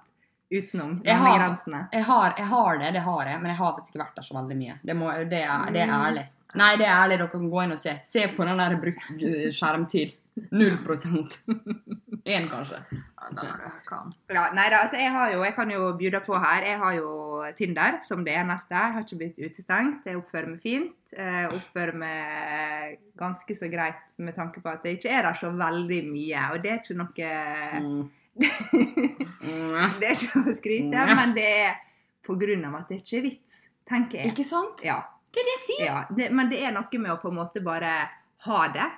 utenom 0.55 1.01
Jeg 1.03 1.15
har- 1.17 1.25
landegrensene. 1.25 1.81
Jeg 1.91 2.03
har, 2.07 2.33
jeg 2.37 2.45
har 2.47 2.77
det, 2.79 2.93
det 2.93 3.01
har 3.01 3.25
jeg, 3.25 3.41
men 3.41 3.49
jeg 3.51 3.57
har 3.57 3.73
faktisk 3.75 3.95
ikke 3.95 4.03
vært 4.05 4.15
der 4.15 4.27
så 4.29 4.35
veldig 4.39 4.57
mye. 4.61 4.77
Det, 4.85 4.95
må, 4.95 5.11
det, 5.29 5.41
er, 5.43 5.71
det 5.75 5.81
er 5.81 5.87
Mm. 5.91 6.01
ærlig. 6.05 6.25
Nei, 6.55 6.75
det 6.77 6.85
er 6.87 6.95
ærlig. 7.01 7.17
Dere 7.19 7.27
kan 7.31 7.49
gå 7.51 7.63
inn 7.65 7.71
og 7.75 7.79
se. 7.79 7.99
Se 8.05 8.27
på 8.37 8.45
den 8.47 8.57
der 8.57 8.75
brukt 8.79 9.03
skjermtid. 9.51 10.13
Null 10.51 10.77
prosent. 10.85 11.39
Én, 12.25 12.47
kanskje. 12.49 12.79
Ja, 14.33 14.47
nei 14.57 14.63
da, 14.73 14.79
altså 14.81 14.97
jeg 14.97 15.11
har 15.13 15.31
jo, 15.33 15.43
jeg 15.45 15.53
kan 15.55 15.69
jo 15.69 15.91
bjuda 15.99 16.19
på 16.25 16.39
her. 16.41 16.63
Jeg 16.65 16.79
har 16.81 16.95
jo 16.97 17.11
Tinder 17.57 17.99
som 18.07 18.23
det 18.25 18.33
eneste. 18.33 18.73
Jeg 18.73 18.93
har 18.95 19.03
ikke 19.05 19.19
blitt 19.19 19.37
utestengt. 19.45 20.07
Jeg 20.09 20.17
oppfører 20.17 20.47
meg 20.49 20.61
fint. 20.63 20.95
Jeg 21.13 21.51
oppfører 21.53 21.99
meg 22.01 22.97
ganske 23.21 23.55
så 23.59 23.69
greit 23.69 24.17
med 24.17 24.33
tanke 24.35 24.63
på 24.63 24.71
at 24.73 24.81
det 24.83 24.95
ikke 24.97 25.13
er 25.13 25.21
der 25.27 25.37
så 25.37 25.51
veldig 25.53 26.01
mye. 26.09 26.47
Og 26.55 26.63
det 26.65 26.71
er 26.71 26.81
ikke 26.81 26.97
noe 26.97 27.13
Mm. 27.85 28.09
Det 29.99 30.07
er 30.09 30.15
ikke 30.17 30.41
å 30.41 30.53
skryte, 30.57 30.91
Mm. 31.05 31.15
men 31.15 31.33
det 31.37 31.45
er 31.45 31.75
på 32.25 32.35
grunn 32.39 32.65
av 32.67 32.75
at 32.81 32.89
det 32.89 32.97
ikke 33.03 33.17
er 33.19 33.23
vits, 33.29 33.61
tenker 33.87 34.17
jeg. 34.19 34.31
Ikke 34.33 34.43
sant? 34.49 34.81
Ja, 34.83 34.97
Det 35.31 35.39
er 35.43 35.45
det 35.45 35.53
jeg 35.55 35.63
sier. 35.67 35.85
ja. 35.85 36.05
Det, 36.09 36.31
men 36.31 36.49
det 36.49 36.59
er 36.63 36.71
noe 36.71 36.99
med 36.99 37.11
å 37.11 37.17
på 37.21 37.29
en 37.29 37.35
måte 37.35 37.61
bare 37.63 37.93
ha 38.47 38.67
det. 38.73 38.89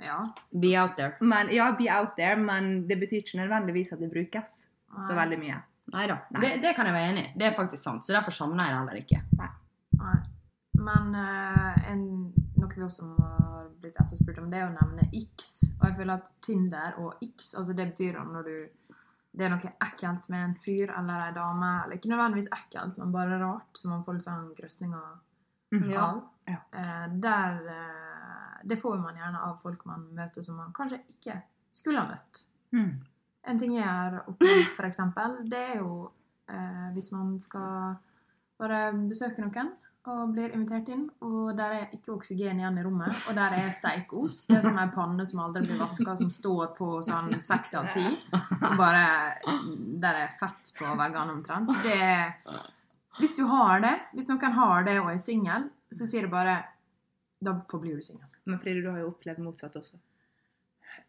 Ja. 0.00 0.20
Be 0.50 0.72
out 0.80 0.96
there. 0.96 1.16
Men, 1.20 1.50
ja, 1.54 1.70
be 1.78 1.88
out 1.92 2.16
there, 2.16 2.36
men 2.36 2.88
det 2.88 2.96
betyr 3.00 3.20
ikke 3.22 3.38
nødvendigvis 3.42 3.92
at 3.92 4.00
det 4.00 4.10
brukes 4.10 4.58
så 4.92 5.14
veldig 5.16 5.38
mye. 5.40 5.60
Neida. 5.92 6.18
Nei. 6.30 6.40
Det, 6.40 6.50
det 6.62 6.74
kan 6.76 6.86
jeg 6.88 6.94
være 6.94 7.10
enig 7.12 7.24
i. 7.26 7.32
Det 7.38 7.46
er 7.46 7.54
faktisk 7.56 7.82
sant. 7.82 8.04
Så 8.06 8.12
derfor 8.14 8.34
savner 8.34 8.64
jeg 8.64 8.72
det 8.72 8.80
heller 8.80 9.00
ikke. 9.02 9.22
Nei. 10.02 10.14
Men 10.82 11.14
uh, 11.14 11.90
en, 11.90 12.04
noe 12.58 12.70
vi 12.74 12.84
også 12.86 13.06
har 13.18 13.66
blitt 13.82 13.98
etterspurt 14.00 14.38
om, 14.42 14.48
det 14.50 14.60
er 14.62 14.68
å 14.70 14.74
nevne 14.74 15.08
X. 15.18 15.50
Og 15.78 15.84
jeg 15.88 15.96
føler 15.98 16.14
at 16.16 16.30
Tinder 16.42 16.96
og 17.02 17.22
X, 17.22 17.52
altså 17.58 17.76
det 17.78 17.90
betyr 17.92 18.18
at 18.22 18.30
når 18.32 18.48
du 18.48 18.54
det 19.32 19.46
er 19.46 19.52
noe 19.54 19.70
ekkelt 19.80 20.26
med 20.28 20.42
en 20.44 20.54
fyr 20.60 20.90
eller 20.92 21.22
ei 21.24 21.32
dame, 21.32 21.68
eller 21.84 21.96
ikke 21.96 22.10
nødvendigvis 22.12 22.50
ekkelt, 22.52 22.98
men 23.00 23.14
bare 23.14 23.38
rart, 23.40 23.70
så 23.80 23.88
man 23.88 24.02
får 24.04 24.18
litt 24.18 24.26
sånn 24.26 24.50
grøssinger 24.58 25.06
Ja. 25.88 26.02
av. 26.04 26.18
Ja. 26.50 26.58
Eh, 26.76 27.06
der 27.24 27.54
eh, 27.72 28.11
Det 28.64 28.78
får 28.80 28.98
man 29.02 29.18
gjerne 29.18 29.42
av 29.48 29.58
folk 29.62 29.84
man 29.88 30.08
møter 30.16 30.44
som 30.44 30.58
man 30.60 30.72
kanskje 30.76 31.00
ikke 31.14 31.38
skulle 31.72 32.02
ha 32.02 32.10
møtt. 32.12 32.44
Mm. 32.72 32.92
En 33.50 33.58
ting 33.58 33.74
jeg 33.74 33.86
har 33.86 34.22
opplevd, 34.26 34.80
eksempel, 34.86 35.38
det 35.50 35.62
er 35.72 35.78
jo 35.80 36.10
eh, 36.48 36.88
hvis 36.94 37.10
man 37.14 37.34
skal 37.42 37.96
bare 38.60 38.84
besøke 39.08 39.42
noen 39.42 39.72
og 40.10 40.32
blir 40.34 40.50
invitert 40.50 40.88
inn, 40.90 41.04
og 41.22 41.52
der 41.54 41.74
er 41.76 41.92
ikke 41.94 42.16
oksygen 42.16 42.58
igjen 42.58 42.78
i 42.80 42.82
rommet, 42.82 43.14
og 43.30 43.36
der 43.38 43.54
er 43.54 43.68
steikost. 43.70 44.48
Det 44.48 44.56
er 44.58 44.64
som 44.64 44.80
ei 44.82 44.88
panne 44.90 45.26
som 45.28 45.44
aldri 45.44 45.62
blir 45.68 45.78
vaska, 45.78 46.16
som 46.18 46.30
står 46.32 46.72
på 46.74 46.88
sånn 47.06 47.36
seks 47.42 47.76
av 47.78 47.92
ti. 47.94 48.02
Bare 48.80 49.04
Der 50.02 50.18
er 50.24 50.34
fett 50.38 50.72
på 50.74 50.90
veggene 50.98 51.36
omtrent. 51.36 51.70
Det 51.84 51.94
er 52.02 52.34
Hvis 53.20 53.36
du 53.36 53.44
har 53.46 53.78
det, 53.84 53.94
hvis 54.16 54.30
noen 54.32 54.58
har 54.58 54.82
det 54.88 54.98
og 55.04 55.12
er 55.12 55.22
singel, 55.22 55.70
så 55.92 56.08
sier 56.08 56.26
det 56.26 56.34
bare 56.34 56.58
Da 57.42 57.54
forblir 57.70 57.96
du 58.00 58.02
singel. 58.02 58.31
Men 58.46 58.58
Fride, 58.58 58.82
du 58.82 58.90
har 58.90 58.98
jo 59.02 59.10
opplevd 59.12 59.38
motsatt 59.44 59.76
også. 59.78 59.98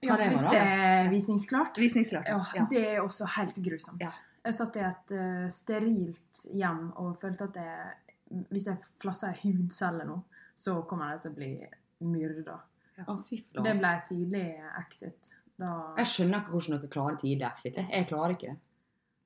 Ja, 0.03 0.15
det 0.19 0.27
var 0.27 0.33
hvis 0.33 0.43
det 0.51 0.59
er 0.61 1.09
visningsklart. 1.11 1.77
Visningsklart. 1.79 2.27
Ja, 2.29 2.39
Ja. 2.55 2.65
det 2.69 2.83
er 2.93 3.01
også 3.01 3.25
helt 3.37 3.55
grusomt. 3.65 4.01
Ja. 4.03 4.09
Jeg 4.45 4.53
satt 4.57 4.75
i 4.75 4.79
et 4.83 5.13
uh, 5.15 5.47
sterilt 5.49 6.41
hjem 6.51 6.89
og 6.99 7.15
følte 7.21 7.45
at 7.47 7.55
jeg, 7.55 7.93
hvis 8.51 8.67
jeg 8.67 8.77
flasser 8.99 9.31
ei 9.31 9.39
hudcelle 9.53 10.03
nå, 10.07 10.17
så 10.55 10.81
kommer 10.87 11.13
jeg 11.13 11.21
til 11.23 11.31
å 11.31 11.37
bli 11.37 11.51
myrda. 12.03 12.57
Ja. 12.99 13.15
Det 13.63 13.73
ble 13.79 13.93
tidlig 14.07 14.43
exit. 14.83 15.33
Da 15.57 15.71
Jeg 15.97 16.09
skjønner 16.11 16.43
ikke 16.43 16.51
hvordan 16.57 16.77
dere 16.77 16.91
klarer 16.91 17.17
tidlig 17.21 17.47
exit. 17.47 17.77
jeg. 17.79 18.07
Klarer 18.09 18.35
ikke 18.35 18.51
det. 18.51 18.59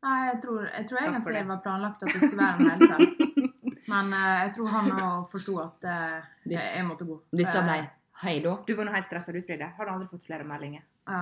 Nei, 0.05 0.17
jeg 0.29 0.41
tror, 0.43 0.67
jeg 0.69 0.87
tror 0.87 0.99
egentlig 1.01 1.33
det. 1.33 1.39
det 1.41 1.47
var 1.49 1.61
planlagt 1.65 2.03
at 2.03 2.13
det 2.13 2.21
skulle 2.21 2.43
være 2.43 2.57
en 2.61 2.69
helkveld. 2.69 3.43
Men 3.91 4.13
uh, 4.13 4.33
jeg 4.45 4.53
tror 4.53 4.67
han 4.75 4.91
òg 4.93 5.29
forsto 5.31 5.57
at 5.63 5.87
uh, 5.89 6.17
jeg, 6.45 6.61
jeg 6.61 6.85
måtte 6.85 7.07
gå. 7.09 7.17
Dette 7.41 7.61
ble 7.65 7.77
hei 8.23 8.39
da. 8.43 8.55
Du 8.67 8.73
var 8.77 8.87
nå 8.87 8.93
helt 8.95 9.05
stressa 9.05 9.33
du, 9.35 9.41
Fride. 9.45 9.67
Har 9.77 9.85
du 9.85 9.91
aldri 9.93 10.07
fått 10.11 10.25
flere 10.27 10.45
meldinger? 10.47 10.83
Ja. 11.07 11.19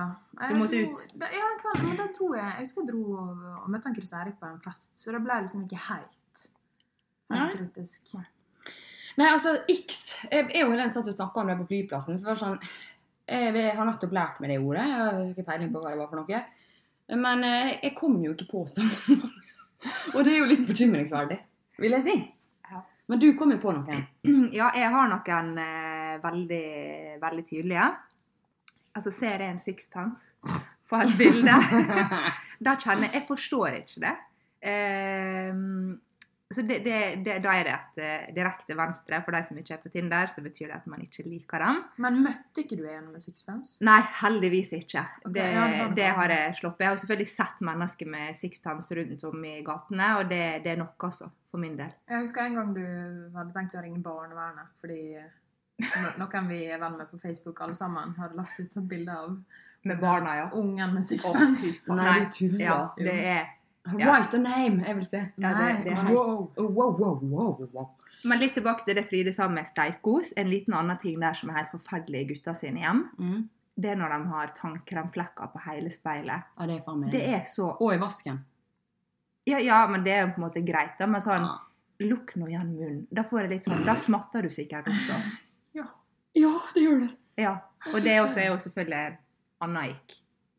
Du 0.48 0.54
måtte 0.58 0.78
dro- 0.80 0.94
ut. 0.96 1.12
Da, 1.14 1.28
ja, 1.32 1.44
den 1.50 1.58
kvelden, 1.60 1.88
men 1.90 1.98
den 2.00 2.12
tror 2.16 2.36
jeg 2.36 2.46
Jeg 2.46 2.62
husker 2.64 2.82
jeg 2.82 2.88
dro 2.90 3.02
og, 3.20 3.44
og 3.62 3.68
møtte 3.70 3.90
han 3.90 3.96
Chris 3.98 4.12
Erik 4.16 4.38
på 4.40 4.48
en 4.48 4.60
fest, 4.64 4.96
så 4.98 5.12
det 5.14 5.20
ble 5.26 5.36
liksom 5.44 5.64
ikke 5.66 5.82
helt 5.90 6.42
Helt 7.32 7.56
kritisk. 7.58 8.12
Nei, 9.16 9.28
altså, 9.32 9.54
X 9.72 10.02
Jeg 10.30 10.50
er 10.54 10.62
jo 10.66 10.76
den 10.78 10.90
som 10.92 11.02
satt 11.02 11.10
og 11.12 11.16
snakka 11.18 11.40
om 11.42 11.48
det 11.50 11.56
på 11.62 11.66
flyplassen. 11.70 12.18
For 12.20 12.28
det 12.28 12.34
var 12.34 12.42
sånn, 12.42 12.58
jeg, 13.26 13.54
jeg 13.56 13.74
har 13.78 13.88
nettopp 13.88 14.14
lært 14.14 14.40
meg 14.42 14.52
det 14.54 14.60
ordet. 14.62 14.84
Jeg 14.86 15.00
har 15.00 15.20
ikke 15.32 15.46
peiling 15.48 15.72
på 15.74 15.82
hva 15.82 15.92
det 15.94 16.00
var 16.02 16.10
for 16.12 16.20
noe. 16.22 16.42
Men 17.24 17.44
eh, 17.46 17.72
jeg 17.82 17.94
kom 17.98 18.16
jo 18.22 18.34
ikke 18.36 18.48
på 18.50 18.64
sånn. 18.70 18.90
og 20.14 20.20
det 20.26 20.32
er 20.34 20.38
jo 20.40 20.48
litt 20.50 20.66
bekymringsverdig, 20.68 21.38
vil 21.82 21.96
jeg 21.98 22.06
si. 22.06 22.16
Men 23.06 23.20
du 23.22 23.28
kom 23.38 23.52
jo 23.54 23.60
på 23.62 23.70
noe. 23.74 23.96
Ja, 24.58 24.72
jeg 24.74 24.88
har 24.90 25.10
noen 25.10 25.50
eh, 25.62 25.85
veldig, 26.22 26.66
veldig 27.22 27.44
tydelige. 27.48 27.90
Altså, 28.96 29.12
ser 29.12 29.44
jeg 29.44 29.52
en 29.52 29.60
sixpence 29.60 30.32
på 30.88 31.02
et 31.02 31.14
bilde, 31.18 31.54
da 32.66 32.76
kjenner 32.80 33.10
jeg 33.10 33.20
Jeg 33.20 33.28
forstår 33.28 33.80
ikke 33.82 34.04
det. 34.06 34.16
Um, 34.66 36.00
så 36.54 36.62
det, 36.62 36.78
det, 36.84 36.98
det, 37.26 37.40
da 37.42 37.54
er 37.58 37.64
det 37.66 37.72
et 37.74 37.96
eh, 38.06 38.26
direkte 38.36 38.74
venstre 38.78 39.18
for 39.26 39.34
de 39.34 39.40
som 39.48 39.56
ikke 39.58 39.72
er 39.74 39.80
på 39.82 39.90
Tinder, 39.90 40.28
så 40.30 40.44
betyr 40.44 40.68
det 40.70 40.76
at 40.76 40.84
man 40.86 41.00
ikke 41.02 41.24
liker 41.26 41.58
dem. 41.58 41.80
Men 42.04 42.20
møtte 42.22 42.62
ikke 42.62 42.78
du 42.78 42.84
en 42.86 43.08
med 43.10 43.24
sixpence? 43.24 43.80
Nei, 43.86 43.98
heldigvis 44.20 44.70
ikke. 44.78 45.02
Okay, 45.24 45.32
det, 45.34 45.46
ja, 45.56 45.88
det 45.98 46.12
har 46.20 46.34
jeg 46.36 46.54
sluppet. 46.60 46.84
Jeg 46.84 46.92
har 46.92 47.00
selvfølgelig 47.02 47.32
sett 47.32 47.64
mennesker 47.66 48.12
med 48.14 48.38
sixpence 48.38 48.98
rundt 48.98 49.26
om 49.26 49.42
i 49.42 49.56
gatene, 49.66 50.12
og 50.20 50.30
det, 50.30 50.44
det 50.62 50.76
er 50.76 50.78
nok, 50.84 51.08
altså, 51.10 51.32
for 51.50 51.62
min 51.64 51.74
del. 51.80 51.90
Jeg 52.06 52.22
husker 52.22 52.46
en 52.46 52.60
gang 52.60 52.70
du 52.78 52.86
hadde 53.34 53.56
tenkt 53.56 53.74
å 53.74 53.82
ringe 53.82 54.04
barnevernet 54.06 54.70
fordi 54.84 55.00
no- 56.18 56.26
kan 56.30 56.48
vi 56.48 56.66
være 56.68 56.90
med 56.90 57.10
på 57.10 57.18
Facebook 57.18 57.60
alle 57.60 57.74
sammen, 57.74 58.14
hadde 58.18 58.36
lagt 58.36 58.60
ut 58.60 58.76
et 58.76 58.88
bilde 58.88 59.12
av 59.12 59.36
Med 59.84 60.00
barna, 60.00 60.36
ja. 60.36 60.48
ungen 60.52 60.94
med 60.94 61.04
sixpence. 61.04 61.84
Oh. 61.90 61.96
Nei, 61.96 62.20
du 62.24 62.30
tuller. 62.30 62.64
Ja, 62.64 62.78
det 62.96 63.14
er 63.26 63.46
Ja. 63.98 64.08
Write 64.10 64.34
a 64.34 64.40
name, 64.40 64.82
jeg 64.84 64.94
vil 64.96 65.04
si. 65.04 65.16
Ja, 65.38 65.52
det, 65.54 65.84
det 65.84 65.92
er 65.92 66.08
wow. 66.10 66.50
Oh, 66.56 66.70
wow, 66.74 66.96
wow, 66.98 67.20
wow, 67.22 67.68
wow. 67.72 67.88
Men 68.24 68.40
litt 68.40 68.54
tilbake 68.54 68.82
til 68.84 68.96
det 68.98 69.04
Fride 69.08 69.32
sa 69.32 69.46
med 69.48 69.64
steikos. 69.68 70.32
En 70.36 70.50
liten 70.50 70.74
annen 70.74 70.98
ting 70.98 71.20
der 71.20 71.34
som 71.38 71.50
er 71.50 71.60
helt 71.60 71.70
forferdelig 71.70 72.20
i 72.24 72.26
gutta 72.32 72.54
sine 72.54 72.80
hjem, 72.82 73.04
Mm. 73.18 73.48
det 73.78 73.90
er 73.92 73.96
når 74.00 74.08
de 74.16 74.26
har 74.32 74.46
tannkremflekker 74.56 75.52
på 75.52 75.60
hele 75.68 75.90
speilet. 75.94 76.42
Ja, 76.58 76.66
det 76.66 76.80
er 76.80 76.82
faen 76.82 77.00
meg 77.00 77.12
Det 77.12 77.22
er 77.28 77.44
så 77.46 77.76
Og 77.80 77.94
i 77.94 77.98
vasken. 77.98 78.40
Ja, 79.46 79.58
ja, 79.58 79.86
men 79.86 80.02
det 80.02 80.12
er 80.12 80.26
på 80.34 80.40
en 80.42 80.48
måte 80.50 80.64
greit, 80.66 80.98
da. 80.98 81.06
Men 81.06 81.20
sånn 81.20 81.46
Ja. 81.46 81.58
Lukk 82.00 82.34
nå 82.36 82.48
igjen 82.48 82.74
munnen. 82.76 83.06
Da 83.12 83.22
får 83.22 83.40
jeg 83.42 83.50
litt 83.50 83.64
sånn 83.64 83.86
Da 83.86 83.94
smatter 83.94 84.42
du 84.42 84.48
sikkert 84.50 84.84
også. 84.88 85.14
Ja, 86.36 86.52
det 86.74 86.82
gjør 86.82 87.00
det. 87.06 87.10
Ja. 87.36 87.54
Og 87.92 88.00
det 88.02 88.14
også 88.22 88.40
er 88.42 88.46
jo 88.50 88.58
selvfølgelig 88.58 89.18
annen. 89.60 89.96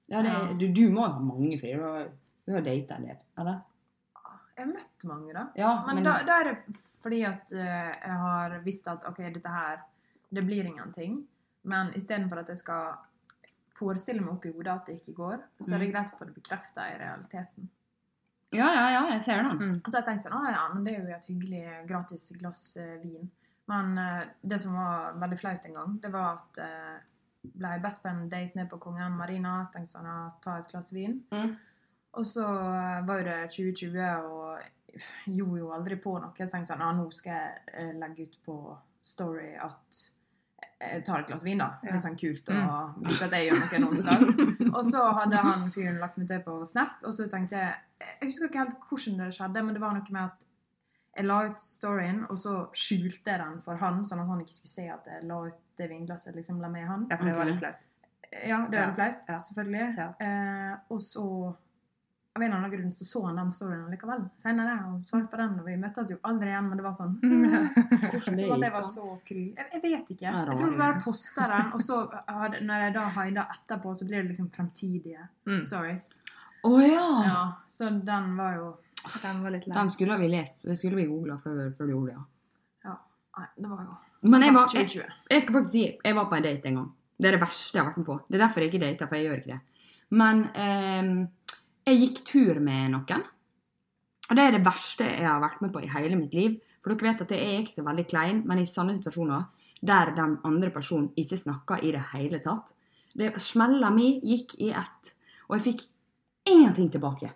Ja, 0.09 0.21
det, 0.21 0.29
Ja. 0.31 0.53
Du, 0.53 0.67
du 0.74 0.83
må 0.93 1.05
jo 1.05 1.12
ha 1.13 1.19
mange, 1.19 1.59
Frida. 1.59 2.05
Du 2.47 2.53
har- 2.53 2.62
data 2.63 2.95
en 2.95 3.03
del, 3.09 3.17
eller? 3.38 3.62
Jeg 4.57 4.65
har 4.65 4.74
møtt 4.74 5.03
mange, 5.05 5.33
da. 5.33 5.47
Ja, 5.55 5.71
Men, 5.86 6.03
da, 6.03 6.13
da 6.25 6.39
er 6.41 6.43
det 6.53 6.77
fordi 7.03 7.19
at 7.27 7.51
uh, 7.53 7.59
jeg 7.59 8.15
har 8.21 8.55
visst 8.63 8.88
at 8.88 9.03
ok, 9.05 9.17
dette 9.33 9.50
her, 9.50 9.81
det 10.33 10.43
blir 10.45 10.65
ingenting. 10.65 11.19
Men 11.63 11.91
istedenfor 11.93 12.39
at 12.39 12.47
jeg 12.50 12.57
skal 12.57 12.95
forestille 13.77 14.21
meg 14.24 14.33
oppi 14.33 14.50
hodet 14.55 14.74
at 14.74 14.86
det 14.89 14.95
ikke 15.01 15.13
går, 15.19 15.38
så 15.62 15.75
er 15.75 15.79
det 15.79 15.88
Mm. 15.89 15.93
greit 15.93 16.13
å 16.13 16.17
få 16.17 16.25
det 16.25 16.33
bekrefta 16.36 16.88
i 16.89 16.97
realiteten. 16.97 17.69
Ja, 18.53 18.67
ja, 18.74 18.89
ja, 18.95 19.01
jeg 19.12 19.24
ser 19.24 19.43
det. 19.43 19.59
Mm. 19.59 19.75
Og 19.86 19.91
så 19.91 19.97
har 19.97 20.01
jeg 20.01 20.07
tenkt 20.07 20.24
sånn, 20.24 20.33
ah, 20.39 20.50
ja, 20.51 20.74
men 20.74 20.83
det 20.86 20.93
er 20.95 21.01
jo 21.03 21.15
et 21.15 21.25
hyggelig 21.27 21.88
gratis 21.88 22.31
glass 22.39 22.77
eh, 22.77 22.97
vin. 23.03 23.29
Men 23.67 23.97
eh, 23.97 24.24
det 24.41 24.59
som 24.63 24.74
var 24.79 25.17
veldig 25.19 25.39
flaut 25.41 25.65
en 25.67 25.74
gang, 25.81 25.95
det 26.03 26.12
var 26.13 26.38
at 26.38 26.59
eh, 26.63 26.97
ble 27.47 27.74
bedt 27.83 28.01
på 28.03 28.09
en 28.12 28.29
date 28.31 28.55
ned 28.59 28.69
på 28.71 28.79
Kongen 28.79 29.15
Marina. 29.19 29.57
Tenkte 29.74 29.91
sånn, 29.97 30.07
at 30.07 30.41
ta 30.43 30.57
et 30.62 30.69
glass 30.71 30.91
vin. 30.95 31.17
Mm. 31.36 31.55
Og 32.17 32.25
så 32.25 32.45
eh, 32.47 33.00
var 33.07 33.19
jo 33.21 33.27
det 33.27 33.39
2020, 33.51 34.27
og 34.31 35.00
gjorde 35.29 35.59
jo 35.62 35.71
aldri 35.75 35.97
på 36.01 36.15
noe. 36.19 36.31
Så 36.33 36.45
jeg 36.45 36.53
tenkte 36.55 36.71
sånn, 36.74 36.86
ja, 36.88 36.91
nå 36.97 37.07
skal 37.13 37.41
jeg 37.74 37.97
legge 38.01 38.29
ut 38.29 38.38
på 38.47 38.55
Story 39.07 39.51
at 39.62 40.05
jeg 40.77 41.03
tar 41.05 41.21
et 41.24 41.29
glass 41.29 41.43
vin, 41.45 41.57
da. 41.62 41.67
Det 41.81 41.89
Ja. 41.89 41.95
er 41.97 42.01
sånn 42.01 42.17
kult 42.17 42.50
å 42.53 42.57
vise 43.01 43.25
at 43.25 43.31
jeg 43.33 43.47
gjør 43.50 43.59
noe 43.62 43.75
en 43.77 43.86
onsdag. 43.88 44.24
Og 44.77 44.83
så 44.86 45.03
hadde 45.19 45.38
han 45.41 45.71
fyren 45.74 46.00
lagt 46.01 46.17
meg 46.21 46.27
til 46.29 46.41
på 46.45 46.57
Snap, 46.69 47.00
og 47.03 47.13
så 47.13 47.27
tenkte 47.29 47.57
jeg 47.57 47.75
Jeg 48.00 48.27
husker 48.29 48.45
ikke 48.47 48.59
helt 48.62 48.83
hvordan 48.89 49.17
det 49.24 49.29
skjedde, 49.33 49.62
men 49.65 49.74
det 49.74 49.81
var 49.81 49.93
noe 49.97 50.12
med 50.13 50.21
at 50.24 50.43
jeg 51.17 51.25
la 51.25 51.39
ut 51.50 51.59
storyen, 51.59 52.24
og 52.29 52.38
så 52.38 52.55
skjulte 52.77 53.31
jeg 53.33 53.39
den 53.41 53.59
for 53.65 53.75
han, 53.81 54.03
sånn 54.05 54.21
at 54.24 54.27
han 54.29 54.41
ikke 54.45 54.53
skulle 54.59 54.75
se 54.77 54.88
at 54.93 55.07
jeg 55.09 55.25
la 55.27 55.41
ut 55.50 55.57
det 55.77 55.88
vinglasset 55.91 56.36
liksom 56.38 56.62
la 56.62 56.69
med 56.69 56.86
han. 56.88 57.07
Ja, 57.09 57.17
for 57.17 57.25
det 57.25 57.36
var 57.38 57.50
litt 57.50 57.59
flaut. 57.62 57.88
Ja, 58.45 58.57
det 58.69 58.77
var 58.77 58.88
Ja, 58.91 58.93
flaut, 58.97 59.24
ja. 59.31 59.38
selvfølgelig. 59.39 59.88
Ja. 59.97 60.12
Eh, 60.19 60.75
og 60.93 61.01
så 61.01 61.25
av 62.38 62.43
en 62.43 62.51
eller 62.51 62.57
annen 62.59 62.69
grunn 62.71 62.91
så 62.93 63.05
så 63.09 63.21
han 63.25 63.38
den 63.39 63.47
storyen 63.50 63.88
likevel 63.89 64.27
senere 64.38 64.74
og 64.91 65.00
svarte 65.07 65.31
på 65.31 65.38
den. 65.41 65.55
Og 65.59 65.65
vi 65.65 65.77
møttes 65.81 66.12
jo 66.13 66.17
aldri 66.29 66.51
igjen, 66.51 66.67
men 66.69 66.77
det 66.77 66.83
var 66.86 66.93
sånn 66.93 67.15
Så 68.27 68.33
Som 68.38 68.53
at 68.59 68.65
jeg 68.67 68.74
var 68.75 68.83
så 68.86 69.05
kry. 69.25 69.45
Jeg, 69.57 69.69
jeg 69.74 69.81
vet 69.88 70.12
ikke. 70.13 70.33
Jeg 70.36 70.57
tror 70.59 70.69
jeg 70.69 70.77
bare 70.83 71.01
posta 71.01 71.47
den, 71.50 71.71
og 71.74 71.81
så 71.81 71.97
hadde, 72.29 72.62
når 72.67 72.83
jeg 72.86 72.93
da 73.00 73.05
haida 73.17 73.47
etterpå, 73.55 73.95
så 73.97 74.05
blir 74.05 74.21
det 74.21 74.36
liksom 74.36 74.51
fremtidige 74.53 75.25
Mm. 75.47 75.63
stories. 75.63 76.19
Å 76.67 76.71
ja. 76.83 77.07
Ja, 77.25 77.41
så 77.71 77.89
den 78.05 78.36
var 78.38 78.53
jo 78.59 78.69
Den 79.23 79.39
var 79.43 79.53
litt 79.55 79.65
Den 79.69 79.89
skulle 79.93 80.17
vi 80.21 80.29
lest. 80.31 80.63
Det 80.65 80.77
skulle 80.79 80.99
vi 80.99 81.07
googla 81.09 81.37
før, 81.43 81.71
før 81.77 81.89
du 81.89 81.93
gjorde 81.95 82.13
det. 82.13 82.25
ja. 82.85 82.95
Nei, 83.37 83.47
det 83.55 83.71
var 83.71 83.81
jo 83.85 84.31
Men 84.31 84.45
jeg, 84.47 84.53
var, 84.53 84.69
jeg, 84.73 84.91
2020. 84.93 85.17
jeg 85.29 85.41
skal 85.41 85.57
faktisk 85.57 85.73
si 85.73 85.83
jeg 85.87 86.15
var 86.17 86.29
på 86.29 86.37
en 86.37 86.45
date 86.47 86.69
en 86.71 86.79
gang. 86.81 86.91
Det 87.17 87.27
er 87.27 87.35
det 87.37 87.41
verste 87.41 87.77
jeg 87.77 87.83
har 87.83 87.89
vært 87.91 87.97
med 88.01 88.07
på. 88.07 88.19
Det 88.27 88.37
er 88.37 88.43
derfor 88.45 88.61
jeg 88.61 88.71
ikke 88.71 88.85
dater, 88.85 89.09
for 89.09 89.17
jeg 89.17 89.27
gjør 89.27 89.41
ikke 89.41 89.55
det. 89.55 89.89
Men 90.17 90.45
eh, 90.63 91.11
jeg 91.87 92.01
gikk 92.03 92.23
tur 92.27 92.61
med 92.63 92.93
noen. 92.93 93.27
Og 94.27 94.35
det 94.35 94.43
er 94.43 94.57
det 94.57 94.65
verste 94.65 95.05
jeg 95.07 95.27
har 95.27 95.43
vært 95.43 95.61
med 95.63 95.71
på 95.73 95.83
i 95.85 95.91
hele 95.91 96.17
mitt 96.19 96.33
liv. 96.35 96.57
For 96.83 96.93
dere 96.93 97.11
vet 97.11 97.23
at 97.25 97.31
jeg 97.35 97.45
er 97.45 97.61
ikke 97.61 97.77
så 97.77 97.85
veldig 97.85 98.07
klein, 98.09 98.41
men 98.47 98.59
i 98.59 98.67
sånne 98.67 98.95
situasjoner 98.97 99.45
der 99.87 100.11
den 100.17 100.37
andre 100.47 100.71
personen 100.73 101.11
ikke 101.19 101.37
snakker 101.37 101.83
i 101.85 101.93
det 101.93 102.01
hele 102.15 102.39
tatt 102.41 102.73
det, 103.17 103.33
Smella 103.41 103.89
mi 103.93 104.17
gikk 104.25 104.55
i 104.61 104.71
ett, 104.77 105.11
og 105.49 105.57
jeg 105.57 105.65
fikk 105.71 105.83
ingenting 106.53 106.89
tilbake. 106.93 107.31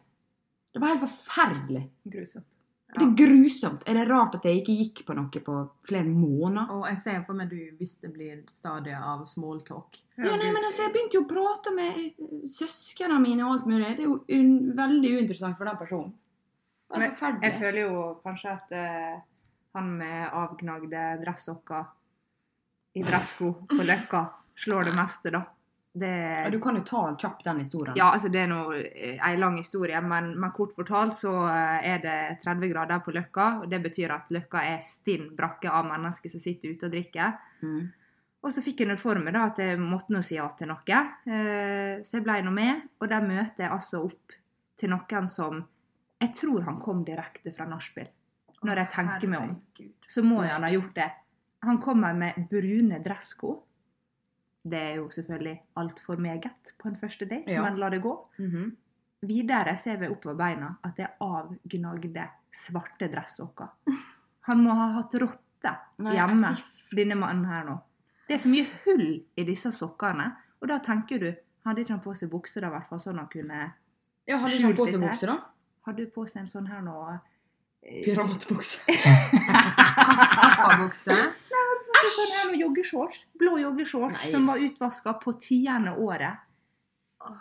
Det 0.71 0.81
var 0.81 0.93
helt 0.93 1.03
forferdelig. 1.03 1.85
Grusomt. 2.03 2.57
Det 2.91 3.05
er 3.05 3.11
grusomt. 3.15 3.83
Er 3.87 3.95
det 3.95 4.07
rart 4.09 4.33
at 4.35 4.45
jeg 4.47 4.61
ikke 4.61 4.73
gikk 4.75 5.01
på 5.07 5.15
noe 5.15 5.41
på 5.45 5.53
flere 5.87 6.11
måneder? 6.11 6.73
Og 6.75 6.87
jeg 6.89 6.99
ser 6.99 7.21
for 7.27 7.39
meg 7.39 7.51
du 7.51 7.59
hvis 7.79 7.93
det 8.03 8.11
blir 8.11 8.41
stadiet 8.51 8.99
av 8.99 9.23
smalltalk. 9.29 9.95
Ja, 10.17 10.33
nei, 10.35 10.49
men 10.51 10.59
altså, 10.59 10.87
Jeg 10.87 10.93
begynte 10.95 11.19
jo 11.19 11.23
å 11.23 11.29
prate 11.29 11.71
med 11.75 12.01
eh, 12.01 12.25
søsknene 12.51 13.21
mine 13.23 13.45
og 13.45 13.53
alt 13.55 13.69
mulig. 13.71 13.93
Det 13.95 14.03
er 14.03 14.09
jo 14.09 14.17
un 14.35 14.51
veldig 14.75 15.13
uinteressant 15.21 15.59
for 15.59 15.71
den 15.71 15.79
personen. 15.79 16.11
Det 16.91 16.99
er 16.99 17.15
Men 17.21 17.47
Jeg 17.47 17.59
føler 17.61 17.81
jo 17.85 18.03
kanskje 18.25 18.51
at 18.57 18.75
uh, 18.75 19.23
han 19.77 19.91
med 19.95 20.35
avgnagde 20.35 21.05
dressokker 21.23 21.87
i 22.99 23.03
dressko 23.07 23.53
på 23.71 23.87
Løkka 23.87 24.25
slår 24.59 24.89
det 24.89 24.95
meste, 24.97 25.31
da. 25.31 25.45
Det, 25.93 26.07
Ja, 26.43 26.49
du 26.49 26.59
kan 26.63 26.75
jo 26.75 26.83
ta 26.87 27.15
kjapt 27.19 27.43
den 27.43 27.59
historien. 27.59 27.97
Ja, 27.99 28.13
altså 28.15 28.29
det 28.31 28.45
er 28.45 28.47
nå 28.47 28.61
en 28.71 29.39
lang 29.39 29.57
historie, 29.59 29.99
men, 30.01 30.29
men 30.39 30.53
kort 30.55 30.71
fortalt 30.75 31.17
så 31.19 31.33
eh, 31.51 31.87
er 31.91 32.03
det 32.03 32.19
30 32.45 32.71
grader 32.71 33.01
på 33.03 33.11
Løkka. 33.11 33.47
og 33.63 33.69
Det 33.69 33.81
betyr 33.83 34.13
at 34.15 34.31
Løkka 34.31 34.63
er 34.69 34.85
stinn 34.87 35.33
brakke 35.35 35.71
av 35.71 35.89
mennesker 35.89 36.31
som 36.31 36.43
sitter 36.43 36.71
ute 36.71 36.87
og 36.87 36.95
drikker. 36.95 37.35
Mm. 37.65 37.89
Og 38.41 38.53
så 38.55 38.63
fikk 38.65 38.81
jeg 38.81 38.97
for 38.97 39.19
meg 39.21 39.35
da 39.35 39.49
at 39.51 39.59
jeg 39.61 39.77
måtte 39.81 40.15
nå 40.15 40.21
si 40.25 40.37
ja 40.37 40.47
til 40.57 40.71
noe. 40.71 41.01
Eh, 41.27 41.99
så 42.07 42.17
jeg 42.17 42.25
ble 42.25 42.39
nå 42.45 42.53
med, 42.55 42.87
og 43.01 43.11
der 43.11 43.27
møter 43.27 43.67
jeg 43.67 43.73
altså 43.75 44.05
opp 44.07 44.37
til 44.79 44.93
noen 44.95 45.27
som 45.29 45.59
Jeg 46.21 46.35
tror 46.37 46.61
han 46.67 46.79
kom 46.79 47.03
direkte 47.03 47.51
fra 47.51 47.65
nachspiel. 47.65 48.07
Når 48.61 48.77
jeg 48.77 48.89
tenker 48.93 49.27
meg 49.27 49.41
om, 49.41 49.53
så 50.07 50.21
må 50.23 50.43
han 50.45 50.63
ha 50.63 50.69
gjort 50.69 50.93
det. 50.95 51.09
Han 51.65 51.79
kommer 51.81 52.13
med 52.13 52.47
brune 52.49 52.99
dressko. 53.01 53.55
Det 54.63 54.77
er 54.77 54.95
jo 54.99 55.07
selvfølgelig 55.09 55.55
altfor 55.81 56.19
meget 56.21 56.73
på 56.79 56.87
en 56.91 56.97
første 57.01 57.25
date, 57.25 57.49
Ja. 57.51 57.63
men 57.63 57.79
la 57.79 57.89
det 57.89 58.01
gå. 58.01 58.13
Mhm. 58.39 58.75
Videre 59.23 59.77
ser 59.77 59.97
vi 59.97 60.07
oppover 60.09 60.35
beina 60.37 60.75
at 60.83 60.95
det 60.97 61.03
er 61.05 61.11
avgnagde, 61.21 62.27
svarte 62.53 63.07
dressokker. 63.11 63.67
Han 64.49 64.63
må 64.63 64.73
ha 64.73 64.87
hatt 64.93 65.13
rotte 65.21 65.75
hjemme, 65.99 66.55
denne 66.91 67.15
mannen 67.15 67.45
her 67.45 67.63
nå. 67.63 67.75
Det 68.27 68.33
er 68.35 68.39
så 68.39 68.49
mye 68.49 68.65
hull 68.85 69.23
i 69.37 69.43
disse 69.43 69.71
sokkene, 69.71 70.31
og 70.61 70.67
da 70.67 70.79
tenker 70.79 71.19
du 71.19 71.33
Hadde 71.63 71.83
ikke 71.83 71.91
han 71.93 71.99
på 72.01 72.15
seg 72.17 72.29
bukse, 72.31 72.59
da, 72.59 72.67
i 72.67 72.69
hvert 72.71 72.87
fall, 72.89 72.97
sånn 72.99 73.17
han 73.19 73.27
kunne 73.29 73.73
Ja, 74.27 74.37
Hadde 74.37 74.55
ikke 74.55 74.65
han 74.65 74.75
på 74.75 74.85
seg 74.87 74.99
litt 74.99 75.09
bukse, 75.11 75.27
da? 75.27 75.35
Hadde 75.85 76.05
du 76.05 76.09
på 76.09 76.23
seg 76.27 76.41
en 76.41 76.47
sånn 76.47 76.67
her 76.67 76.81
nå 76.81 76.95
eh, 77.83 78.03
Piratbukse. 78.03 78.81
Pappabukse. 80.41 81.33
Sånn 82.15 82.31
her 82.37 82.47
med 82.51 82.59
joggeshorts. 82.61 83.19
Blå 83.39 83.57
joggeshorts 83.61 84.31
som 84.31 84.47
var 84.49 84.57
utvaska 84.63 85.13
på 85.21 85.33
tiende 85.41 85.93
året. 85.97 86.47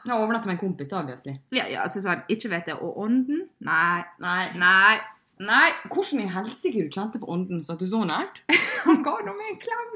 Jeg 0.04 0.12
overnatta 0.12 0.46
med 0.50 0.58
en 0.58 0.60
kompis, 0.60 0.92
obviously. 0.92 1.38
Ja, 1.56 1.64
ja, 1.70 1.86
så 1.88 2.02
sånn, 2.04 2.26
Ikke 2.28 2.50
vet 2.52 2.68
jeg. 2.68 2.76
Og 2.84 2.98
ånden? 3.00 3.46
Nei. 3.64 4.02
Nei. 4.20 4.44
Nei. 4.60 4.98
Nei. 5.40 5.70
Hvordan 5.88 6.20
i 6.20 6.28
helsike 6.34 6.84
du 6.84 6.92
kjente 6.92 7.20
på 7.22 7.30
ånden? 7.32 7.62
Satt 7.64 7.80
du 7.80 7.86
så 7.88 8.02
nært? 8.04 8.42
Han 8.84 9.00
ga 9.06 9.16
nå 9.24 9.32
meg 9.38 9.54
en 9.54 9.60
klem. 9.62 9.94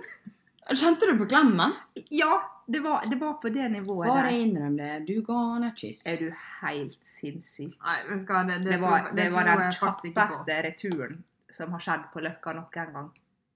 Kjente 0.73 1.11
du 1.11 1.19
på 1.21 1.29
klemmen? 1.29 1.75
Ja, 2.09 2.39
det 2.67 2.81
var, 2.81 3.05
det 3.11 3.19
var 3.21 3.35
på 3.43 3.51
det 3.53 3.69
nivået 3.69 4.09
Bare 4.09 4.31
der. 4.31 4.39
innrøm 4.41 4.79
det. 4.79 4.93
Du 5.05 5.21
ga 5.27 5.37
han 5.53 5.67
et 5.69 5.77
kyss. 5.77 6.07
Er 6.09 6.17
du 6.17 6.31
helt 6.63 6.97
sinnssyk? 7.05 7.75
Nei, 7.85 7.99
men 8.09 8.23
skal 8.23 8.49
det, 8.49 8.57
det, 8.65 8.71
Det 8.73 8.81
var, 8.81 9.11
det 9.13 9.27
var 9.35 9.45
den 9.51 9.65
jeg 9.67 9.77
kjappeste 9.83 10.57
returen 10.65 11.19
som 11.53 11.77
har 11.77 11.85
skjedd 11.85 12.07
på 12.15 12.25
Løkka 12.25 12.55
noen 12.57 12.95
gang. 12.97 13.11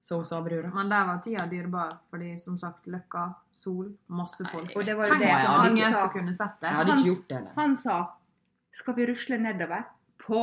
Så 0.08 0.18
sa 0.24 0.38
brura. 0.40 0.70
Men 0.74 0.88
der 0.88 1.04
var 1.08 1.18
tida 1.24 1.46
dyrebar, 1.50 1.96
fordi 2.10 2.30
som 2.40 2.56
sagt, 2.56 2.86
Løkka, 2.88 3.26
sol, 3.52 3.90
masse 4.08 4.46
folk. 4.48 4.70
Og 4.76 4.84
det 4.86 4.94
var 4.96 5.04
jo 5.04 5.12
Tenk 5.16 5.24
det 5.26 5.32
så 5.34 5.46
han 5.50 5.66
mange 5.66 5.90
sa. 5.92 6.00
som 6.00 6.10
kunne 6.14 6.34
sett 6.38 6.54
det. 6.62 6.70
Jeg 6.70 6.76
hadde 6.78 6.94
ikke 6.96 7.08
gjort 7.10 7.28
det. 7.34 7.40
Han 7.56 7.76
sa 7.76 7.98
skal 8.78 8.94
vi 8.96 9.06
rusle 9.10 9.38
nedover? 9.42 9.82
På 10.22 10.40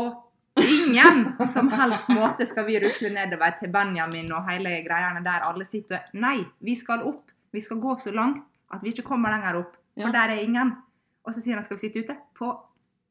ingen 0.58 1.34
som 1.48 1.70
helst 1.72 2.08
måte 2.10 2.46
skal 2.48 2.66
vi 2.68 2.78
rusle 2.84 3.10
nedover 3.16 3.56
til 3.60 3.72
Benjamin 3.74 4.32
og 4.34 4.46
hele 4.50 4.76
greiene 4.86 5.24
der 5.26 5.44
alle 5.50 5.66
sitter. 5.66 6.06
Nei, 6.14 6.44
vi 6.60 6.76
skal 6.76 7.02
opp. 7.08 7.32
Vi 7.52 7.62
skal 7.62 7.80
gå 7.80 7.98
så 8.04 8.12
langt 8.14 8.44
at 8.74 8.84
vi 8.84 8.92
ikke 8.94 9.04
kommer 9.08 9.32
lenger 9.34 9.62
opp. 9.64 9.76
For 9.96 10.08
Ja. 10.08 10.12
der 10.12 10.36
er 10.36 10.44
ingen. 10.44 10.76
Og 11.26 11.34
så 11.34 11.42
sier 11.42 11.56
han 11.56 11.64
skal 11.64 11.78
vi 11.78 11.88
sitte 11.88 12.04
ute? 12.06 12.16
På 12.38 12.52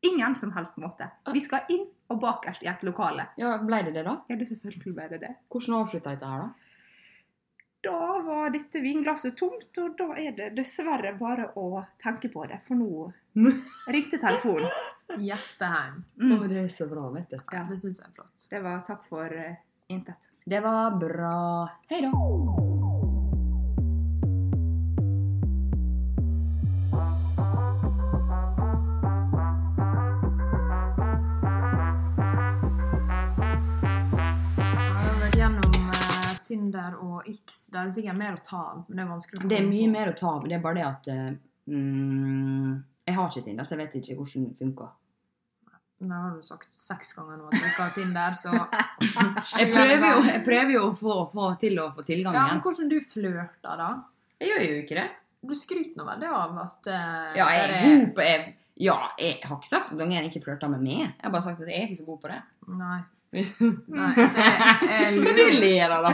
ingen 0.07 0.37
som 0.37 0.53
helst 0.53 0.77
måte. 0.81 1.09
Vi 1.33 1.43
skal 1.45 1.71
inn 1.73 1.87
og 2.13 2.21
bakerst 2.21 2.63
i 2.65 2.69
et 2.71 2.85
lokale. 2.87 3.29
Ja, 3.41 3.57
Ble 3.63 3.83
det 3.87 3.95
det, 3.97 4.05
da? 4.07 4.19
Ja, 4.29 4.37
det 4.37 4.49
selvfølgelig 4.51 4.95
ble 4.97 5.09
det 5.15 5.21
det. 5.25 5.33
Hvordan 5.53 5.81
avslutta 5.81 6.15
dette 6.15 6.31
her, 6.31 6.45
da? 6.45 6.71
Da 7.85 8.21
var 8.25 8.53
dette 8.55 8.81
vinglasset 8.81 9.37
tomt, 9.37 9.69
og 9.83 9.97
da 9.99 10.15
er 10.17 10.33
det 10.37 10.51
dessverre 10.57 11.13
bare 11.19 11.51
å 11.61 11.83
tenke 12.01 12.31
på 12.33 12.47
det. 12.49 12.63
For 12.69 12.81
nå 12.81 13.11
ringte 13.95 14.21
telefonen. 14.23 14.71
Hjerteheim. 15.21 16.01
Mm. 16.17 16.37
det 16.49 16.63
er 16.65 16.71
så 16.73 16.89
bra, 16.89 17.11
vet 17.13 17.35
du. 17.35 17.41
Ja, 17.53 17.67
det 17.69 17.81
syns 17.83 18.01
jeg 18.01 18.09
er 18.09 18.17
flott. 18.17 18.49
Det 18.51 18.65
var 18.65 18.85
takk 18.89 19.05
for 19.11 19.29
uh, 19.29 19.57
intet. 19.93 20.31
Det 20.45 20.65
var 20.65 20.97
bra. 21.01 21.41
Hei 21.93 22.05
da. 22.07 22.64
Tinder 36.55 36.97
og 37.03 37.29
X. 37.31 37.61
Det 37.75 37.81
er 37.83 37.93
sikkert 37.99 38.19
mer 38.23 38.39
å 38.39 38.43
ta 38.47 38.61
av. 38.71 38.83
men 38.89 38.97
Det 38.97 39.05
er 39.05 39.13
vanskelig 39.13 39.41
å 39.43 39.49
Det 39.51 39.59
er 39.61 39.67
mye 39.69 39.87
på. 39.89 39.93
mer 39.99 40.11
å 40.13 40.19
ta 40.19 40.35
av. 40.37 40.45
Det 40.49 40.57
er 40.57 40.63
bare 40.65 40.79
det 40.81 40.85
at 40.89 41.09
eh, 41.15 41.31
mm, 41.75 42.85
Jeg 43.05 43.17
har 43.19 43.33
ikke 43.33 43.45
Tinder, 43.49 43.67
så 43.67 43.75
jeg 43.75 43.83
vet 43.85 43.97
ikke 44.01 44.17
hvordan 44.21 44.47
det 44.49 44.61
funker. 44.63 44.93
Nå 46.05 46.17
har 46.21 46.33
du 46.37 46.43
sagt 46.45 46.75
seks 46.77 47.13
ganger 47.17 47.39
nå 47.39 47.47
at 47.49 47.55
du 47.55 47.65
ikke 47.69 47.85
har 47.85 47.93
Tinder, 47.97 48.35
så 48.37 48.53
Jeg 49.61 49.71
prøver 49.73 50.09
jo, 50.11 50.25
jeg 50.27 50.43
prøver 50.45 50.73
jo 50.75 50.83
å 50.89 50.97
få, 50.99 51.15
få 51.33 51.47
til 51.61 51.79
å 51.81 51.87
få 51.95 52.05
tilgang 52.05 52.35
igjen. 52.35 52.49
Ja, 52.51 52.57
men 52.57 52.65
hvordan 52.65 52.91
du 52.91 52.99
flørter, 53.01 53.81
da? 53.81 53.91
Jeg 54.43 54.51
gjør 54.51 54.65
jo 54.67 54.83
ikke 54.83 54.99
det. 54.99 55.07
Du 55.45 55.55
skryter 55.57 56.01
nå 56.01 56.07
veldig 56.09 56.29
av 56.35 56.61
at 56.65 56.91
eh, 56.91 57.33
Ja, 57.39 57.49
jeg 57.53 57.65
er 57.65 57.75
god 57.85 58.15
på 58.17 58.27
jeg, 58.27 58.53
Ja, 58.83 58.97
jeg 59.21 59.41
har 59.45 59.59
ikke 59.61 59.71
sagt 59.71 59.93
at 59.93 59.99
noen 60.01 60.29
ikke 60.29 60.43
flørter 60.45 60.73
med 60.73 60.83
meg. 60.85 61.03
Jeg 61.05 61.23
har 61.23 61.35
bare 61.35 61.47
sagt 61.47 61.63
at 61.63 61.71
jeg 61.71 61.83
er 61.83 61.89
ikke 61.89 62.01
så 62.03 62.09
god 62.09 62.23
på 62.25 62.33
det. 62.33 62.41
Nei. 62.81 63.01
Nei, 63.35 64.11
så 64.15 64.39
jeg, 64.39 64.89
jeg 64.89 65.15
du 65.19 65.29
lurer, 65.29 66.09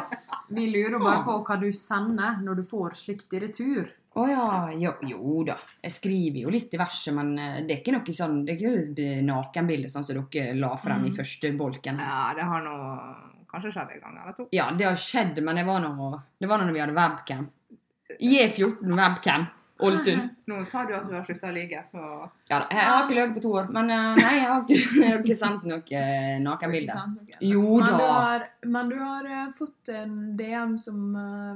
vi 0.51 0.67
lurer 0.73 0.99
bare 1.03 1.23
på 1.27 1.35
hva 1.47 1.57
du 1.61 1.69
sender 1.77 2.39
når 2.45 2.61
du 2.61 2.63
får 2.67 2.97
slikt 3.05 3.35
i 3.37 3.41
retur. 3.45 3.91
Å 4.19 4.25
ja. 4.27 4.47
Jo, 4.75 4.91
jo 5.07 5.43
da. 5.47 5.55
Jeg 5.85 5.93
skriver 5.95 6.41
jo 6.43 6.51
litt 6.51 6.73
i 6.75 6.81
verset, 6.81 7.15
men 7.15 7.29
eh, 7.39 7.61
det 7.63 7.77
er 7.77 7.83
ikke 7.83 7.93
noe 7.95 8.15
sånn 8.17 8.41
Det 8.45 8.57
er 8.57 8.65
ikke 8.81 9.21
nakenbilde 9.29 9.91
sånn 9.93 10.03
som 10.09 10.19
dere 10.33 10.57
la 10.59 10.73
frem 10.81 11.05
i 11.07 11.13
Mm. 11.13 11.17
første 11.21 11.53
bolken. 11.57 12.01
Ja, 12.03 12.33
det 12.35 12.43
har 12.51 12.65
nå 12.65 12.75
kanskje 13.53 13.71
skjedd 13.77 13.95
en 13.95 14.03
gang 14.09 14.19
eller 14.25 14.35
to. 14.35 14.49
Ja, 14.55 14.67
det 14.75 14.87
har 14.89 14.99
skjedd, 14.99 15.39
men 15.47 15.57
det 15.61 15.65
var 15.69 15.81
nå 15.85 16.11
det 16.41 16.49
var 16.51 16.59
når 16.65 16.73
vi 16.75 16.81
hadde 16.83 16.99
webcam. 16.99 17.47
J14 18.21 18.97
webcam. 18.99 19.47
Ålesund. 19.87 20.29
Nå 20.51 20.59
sa 20.69 20.85
du 20.89 20.93
at 20.97 21.07
du 21.09 21.15
har 21.15 21.25
slutta 21.27 21.51
å 21.51 21.55
ligge, 21.55 21.83
så 21.91 22.01
Ja 22.51 22.59
da. 22.59 22.67
Jeg 22.71 22.87
har 22.89 23.05
ikke 23.05 23.17
løyet 23.19 23.35
på 23.37 23.43
to 23.45 23.53
år, 23.61 23.71
men 23.77 23.93
eh, 23.95 24.09
nei, 24.21 24.35
jeg 24.39 24.49
har 24.49 24.65
ikke, 24.65 24.79
jeg 25.03 25.13
har 25.15 25.25
ikke 25.25 25.39
sendt 25.39 25.67
noe 25.71 25.81
eh, 25.81 25.87
Ikke 25.87 26.45
nakenbilde. 26.47 26.99
sant? 26.99 27.23
Ok. 27.25 27.35
Jo 27.51 27.65
Men 27.81 27.97
du 27.97 28.05
har, 28.05 28.47
men 28.77 28.93
du 28.93 28.99
har 29.01 29.31
eh, 29.31 29.49
fått 29.59 29.93
en 29.95 30.15
DM 30.39 30.77
som 30.83 31.01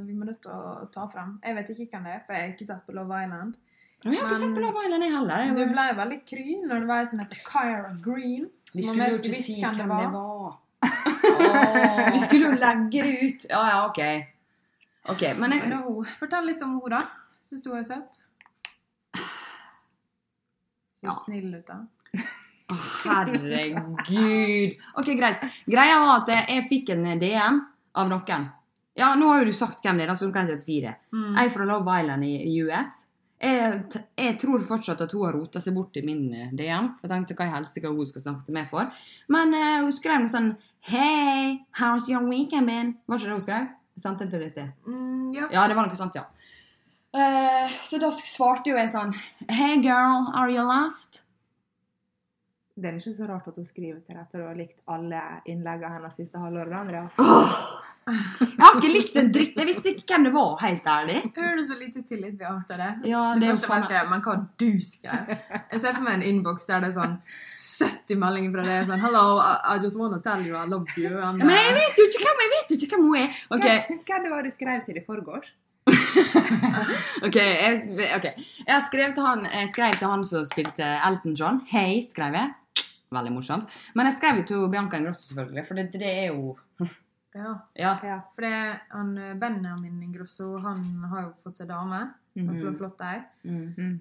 vi 0.07 0.17
må 0.17 0.29
nødt 0.29 0.43
til 0.45 0.55
å 0.55 0.89
ta 0.95 1.07
frem. 1.13 1.39
Jeg 1.45 1.59
vet 1.61 1.73
ikke 1.75 1.89
hvem 1.93 2.11
det 2.11 2.17
er, 2.19 2.25
for 2.27 2.39
jeg 2.39 2.47
har 2.47 2.57
ikke 2.57 2.69
sett 2.73 2.85
på 2.89 2.97
Love 2.97 3.23
Island. 3.25 3.57
Men 4.05 4.13
jeg 4.13 4.21
har 4.21 4.35
ikke 4.35 4.41
sett 4.43 4.59
på 4.59 4.65
Love 4.67 4.85
Island, 4.85 5.07
jeg 5.07 5.15
heller. 5.15 5.47
Jeg 5.47 5.57
Du 5.57 5.65
ble 5.73 5.87
veldig 6.03 6.21
kry 6.29 6.47
når 6.65 6.85
det 6.85 6.91
var 6.91 7.01
ei 7.01 7.09
som 7.09 7.25
heter 7.25 7.41
Kyra 7.49 7.95
Green. 8.05 8.51
Vi 8.75 8.83
Som 8.85 9.01
vi 9.01 9.11
skulle 9.15 9.35
jo 9.35 9.41
ikke 9.41 9.43
si 9.47 9.59
hvem 9.63 9.79
det 9.79 9.87
det 9.89 9.99
det 10.03 10.13
var. 10.13 10.21
oh. 10.21 10.61
Vi 12.15 12.21
skulle 12.21 12.51
jo 12.51 12.57
legge 12.61 13.03
det 13.03 13.15
ut. 13.23 13.47
Ja, 13.51 13.63
ja, 13.71 13.79
OK. 13.89 14.01
okay 15.11 15.35
Men 15.35 15.51
Men 15.51 15.73
jeg, 15.73 16.07
Fortell 16.19 16.51
litt 16.51 16.63
om 16.67 16.77
henne, 16.77 16.99
da. 16.99 17.24
Syns 17.45 17.65
du 17.65 17.71
hun 17.71 17.81
er 17.83 17.87
søt? 17.87 18.23
Så 21.01 21.07
Ja. 21.07 21.13
snill 21.25 21.55
ut, 21.55 21.67
da. 21.69 21.83
Herregud. 23.05 24.77
Ok, 24.97 25.11
greit. 25.19 25.43
Greia 25.69 25.99
var 26.01 26.23
at 26.23 26.31
jeg 26.49 26.69
fikk 26.71 26.95
en 26.95 27.19
DM 27.21 27.59
av 28.01 28.09
noen. 28.09 28.47
Ja, 28.97 29.11
nå 29.19 29.29
har 29.29 29.43
jo 29.43 29.51
du 29.51 29.57
sagt 29.57 29.83
hvem 29.85 29.99
det 29.99 30.07
er, 30.07 30.15
så 30.15 30.29
du 30.31 30.33
kan 30.33 30.49
ikke 30.49 30.63
si 30.63 30.79
det. 30.81 30.95
Mm. 31.13 31.35
Jeg 31.35 31.51
er 31.51 31.53
fra 31.53 31.67
Love 31.69 31.99
Island 32.01 32.25
i 32.25 32.55
US. 32.63 32.93
Jeg, 33.45 33.81
jeg 34.17 34.37
tror 34.41 34.63
fortsatt 34.65 35.03
at 35.05 35.13
hun 35.13 35.27
har 35.27 35.35
rota 35.37 35.61
seg 35.61 35.75
bort 35.77 35.97
i 36.01 36.05
min 36.07 36.23
eh, 36.33 36.53
DM. 36.55 36.87
Jeg 37.03 37.11
tenkte 37.11 37.35
hva 37.37 37.49
i 37.51 37.53
helsike 37.59 37.91
hun 37.91 38.07
skal 38.09 38.23
snakke 38.25 38.47
til 38.47 38.55
meg 38.57 38.71
for. 38.71 38.89
Men 39.35 39.53
uh, 39.53 39.83
hun 39.85 39.93
skrev 39.93 40.23
noe 40.23 40.33
sånn 40.33 40.55
Hey, 40.87 41.59
how's 41.81 42.09
your 42.09 42.23
weekend 42.29 42.71
been? 42.71 42.95
Var 43.09 43.19
ikke 43.19 43.29
det 43.29 43.37
hun 43.37 43.45
skrev? 43.45 43.69
Jeg 43.97 44.03
sendte 44.07 44.25
den 44.25 44.31
til 44.33 44.41
deg 44.45 44.49
i 44.49 44.55
sted. 44.55 44.73
Mm, 44.89 45.29
ja. 45.35 45.49
Ja, 45.53 45.67
det 45.69 45.77
var 45.77 45.89
noe 45.91 45.99
sånt, 45.99 46.17
ja. 46.17 46.25
Eh, 47.15 47.71
så 47.87 47.99
da 48.03 48.09
svarte 48.11 48.73
jo 48.73 48.79
jeg 48.79 48.91
sånn 48.91 49.13
Hey 49.47 49.77
girl, 49.79 50.27
are 50.35 50.51
you 50.51 50.65
lost? 50.67 51.21
Det 52.75 52.89
er 52.91 52.97
ikke 52.99 53.13
så 53.15 53.29
rart 53.29 53.47
at 53.47 53.59
hun 53.61 53.67
skriver 53.69 54.01
til 54.03 54.17
deg 54.17 54.23
etter 54.25 54.41
å 54.43 54.49
ha 54.49 54.55
likt 54.59 54.81
alle 54.91 55.21
innleggene 55.47 55.95
hennes 55.95 56.17
siste 56.19 56.41
halvåret. 56.43 56.75
Andrea. 56.75 57.05
Jeg 58.05 58.59
har 58.59 58.75
ikke 58.81 58.91
likt 58.91 59.15
en 59.17 59.31
dritt. 59.33 59.55
Jeg 59.57 59.69
visste 59.69 59.93
ikke 59.93 60.17
hvem 60.17 60.27
det 60.27 60.33
var, 60.35 60.57
helt 60.61 60.89
ærlig. 60.91 61.21
Hører 61.39 61.55
du 61.57 61.63
så 61.65 61.77
lite 61.79 62.03
tillit 62.05 62.35
vi 62.41 62.45
har 62.45 62.59
til 62.69 62.83
det? 62.83 62.91
Ja, 63.09 63.23
Det 63.33 63.41
det 63.41 63.47
er 63.47 63.55
jo 63.55 63.61
første 63.63 63.79
jeg 63.79 63.87
skrev, 63.87 64.11
men 64.11 64.25
hva 64.27 64.35
du 64.65 64.69
skrev. 64.83 65.31
Jeg 65.71 65.81
ser 65.85 65.95
for 65.95 66.05
meg 66.09 66.19
en 66.19 66.27
innboks 66.33 66.67
der 66.69 66.83
det 66.83 66.91
er 66.91 66.97
sånn 66.99 67.15
70 67.55 68.21
meldinger 68.27 68.57
fra 68.59 68.67
deg. 68.67 68.85
Sånn, 68.91 69.05
Hello, 69.07 69.25
I, 69.39 69.55
I 69.77 69.79
just 69.87 70.01
wanna 70.03 70.19
tell 70.27 70.43
you 70.43 70.59
I 70.59 70.67
love 70.67 70.99
you. 70.99 71.15
And, 71.15 71.47
Men 71.47 71.55
jeg 71.63 71.79
vet 71.79 72.03
jo 72.03 72.11
ikke 72.11 72.27
hvem, 72.27 72.43
jeg 72.45 72.53
vet 72.59 72.75
jo 72.75 72.81
ikke 72.81 72.97
hvem 72.97 73.07
hun 73.07 73.21
er. 73.23 73.43
Okay. 73.55 73.85
Hva, 73.87 74.01
hva 74.11 74.25
det 74.27 74.35
var 74.35 74.43
du 74.51 74.57
skrev 74.59 74.83
til 74.91 74.99
i 74.99 75.05
forgårs? 75.07 75.55
ok, 77.27 77.37
jeg, 77.37 77.81
ok. 78.17 78.27
jeg 78.67 78.73
har 78.75 78.85
skrevet 78.87 79.17
til 79.17 79.27
han, 79.27 79.47
jeg 79.51 79.71
skrev 79.73 79.97
til 79.99 80.11
han 80.11 80.25
som 80.29 80.47
spilte 80.49 80.91
Elton 81.09 81.37
John. 81.39 81.61
Hei, 81.71 82.03
skrev 82.09 82.37
jeg. 82.39 82.53
Veldig 83.15 83.33
morsomt. 83.35 83.75
Men 83.95 84.09
jeg 84.11 84.17
skrev 84.19 84.41
jo 84.43 84.47
til 84.49 84.65
Bianca 84.73 84.99
Ingrosso, 84.99 85.29
selvfølgelig, 85.29 85.67
for 85.69 85.79
det, 85.79 85.87
det 86.01 86.11
er 86.11 86.27
jo 86.33 86.57
ja, 87.35 87.53
Ja. 87.77 87.93
Ja. 88.07 88.19
for 88.35 88.47
det, 88.47 88.55
han, 88.95 89.15
Benjamin 89.41 90.03
Ingrosso 90.03 90.57
han 90.65 90.83
har 91.13 91.29
jo 91.29 91.35
fått 91.45 91.63
seg 91.63 91.71
dame. 91.71 92.09
Mm. 92.35 92.49
-hmm. 92.49 92.77
Flott, 92.79 93.01
ei. 93.01 93.23
Mm. 93.45 93.75
-hmm. 93.77 93.99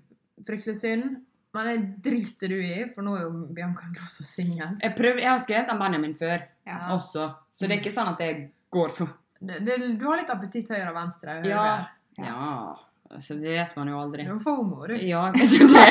Fryktelig 0.47 0.77
synd. 0.77 1.21
Men 1.53 1.67
det 1.67 2.11
driter 2.11 2.47
du 2.49 2.55
i, 2.65 2.85
for 2.95 3.05
nå 3.05 3.15
er 3.15 3.21
jo 3.21 3.29
Bianca 3.53 3.85
Ingrosso 3.87 4.23
singel. 4.23 4.77
Jeg, 4.81 4.95
jeg 5.19 5.29
har 5.29 5.37
skrevet 5.37 5.69
om 5.69 5.79
Benjamin 5.79 6.15
før 6.15 6.39
Ja. 6.65 6.93
også, 6.93 7.33
så 7.53 7.67
det 7.67 7.75
er 7.75 7.79
ikke 7.81 7.91
sånn 7.91 8.13
at 8.13 8.19
jeg 8.19 8.51
går 8.71 8.89
for 8.89 9.07
Det, 9.43 9.59
det, 9.65 9.99
du 9.99 10.05
har 10.05 10.17
litt 10.17 10.29
appetitt 10.29 10.69
høyre 10.69 10.89
og 10.89 10.95
venstre. 10.95 11.29
hører 11.29 11.49
Ja. 11.49 11.85
Ja, 12.17 12.75
så 13.19 13.35
det 13.39 13.53
vet 13.57 13.75
man 13.77 13.87
jo 13.89 13.99
aldri. 13.99 14.25
Du 14.25 14.31
har 14.33 14.39
FOMO, 14.43 14.87
du. 14.87 14.95
Ja, 15.01 15.25
jeg 15.35 15.49
vet 15.49 15.73
det. 15.73 15.87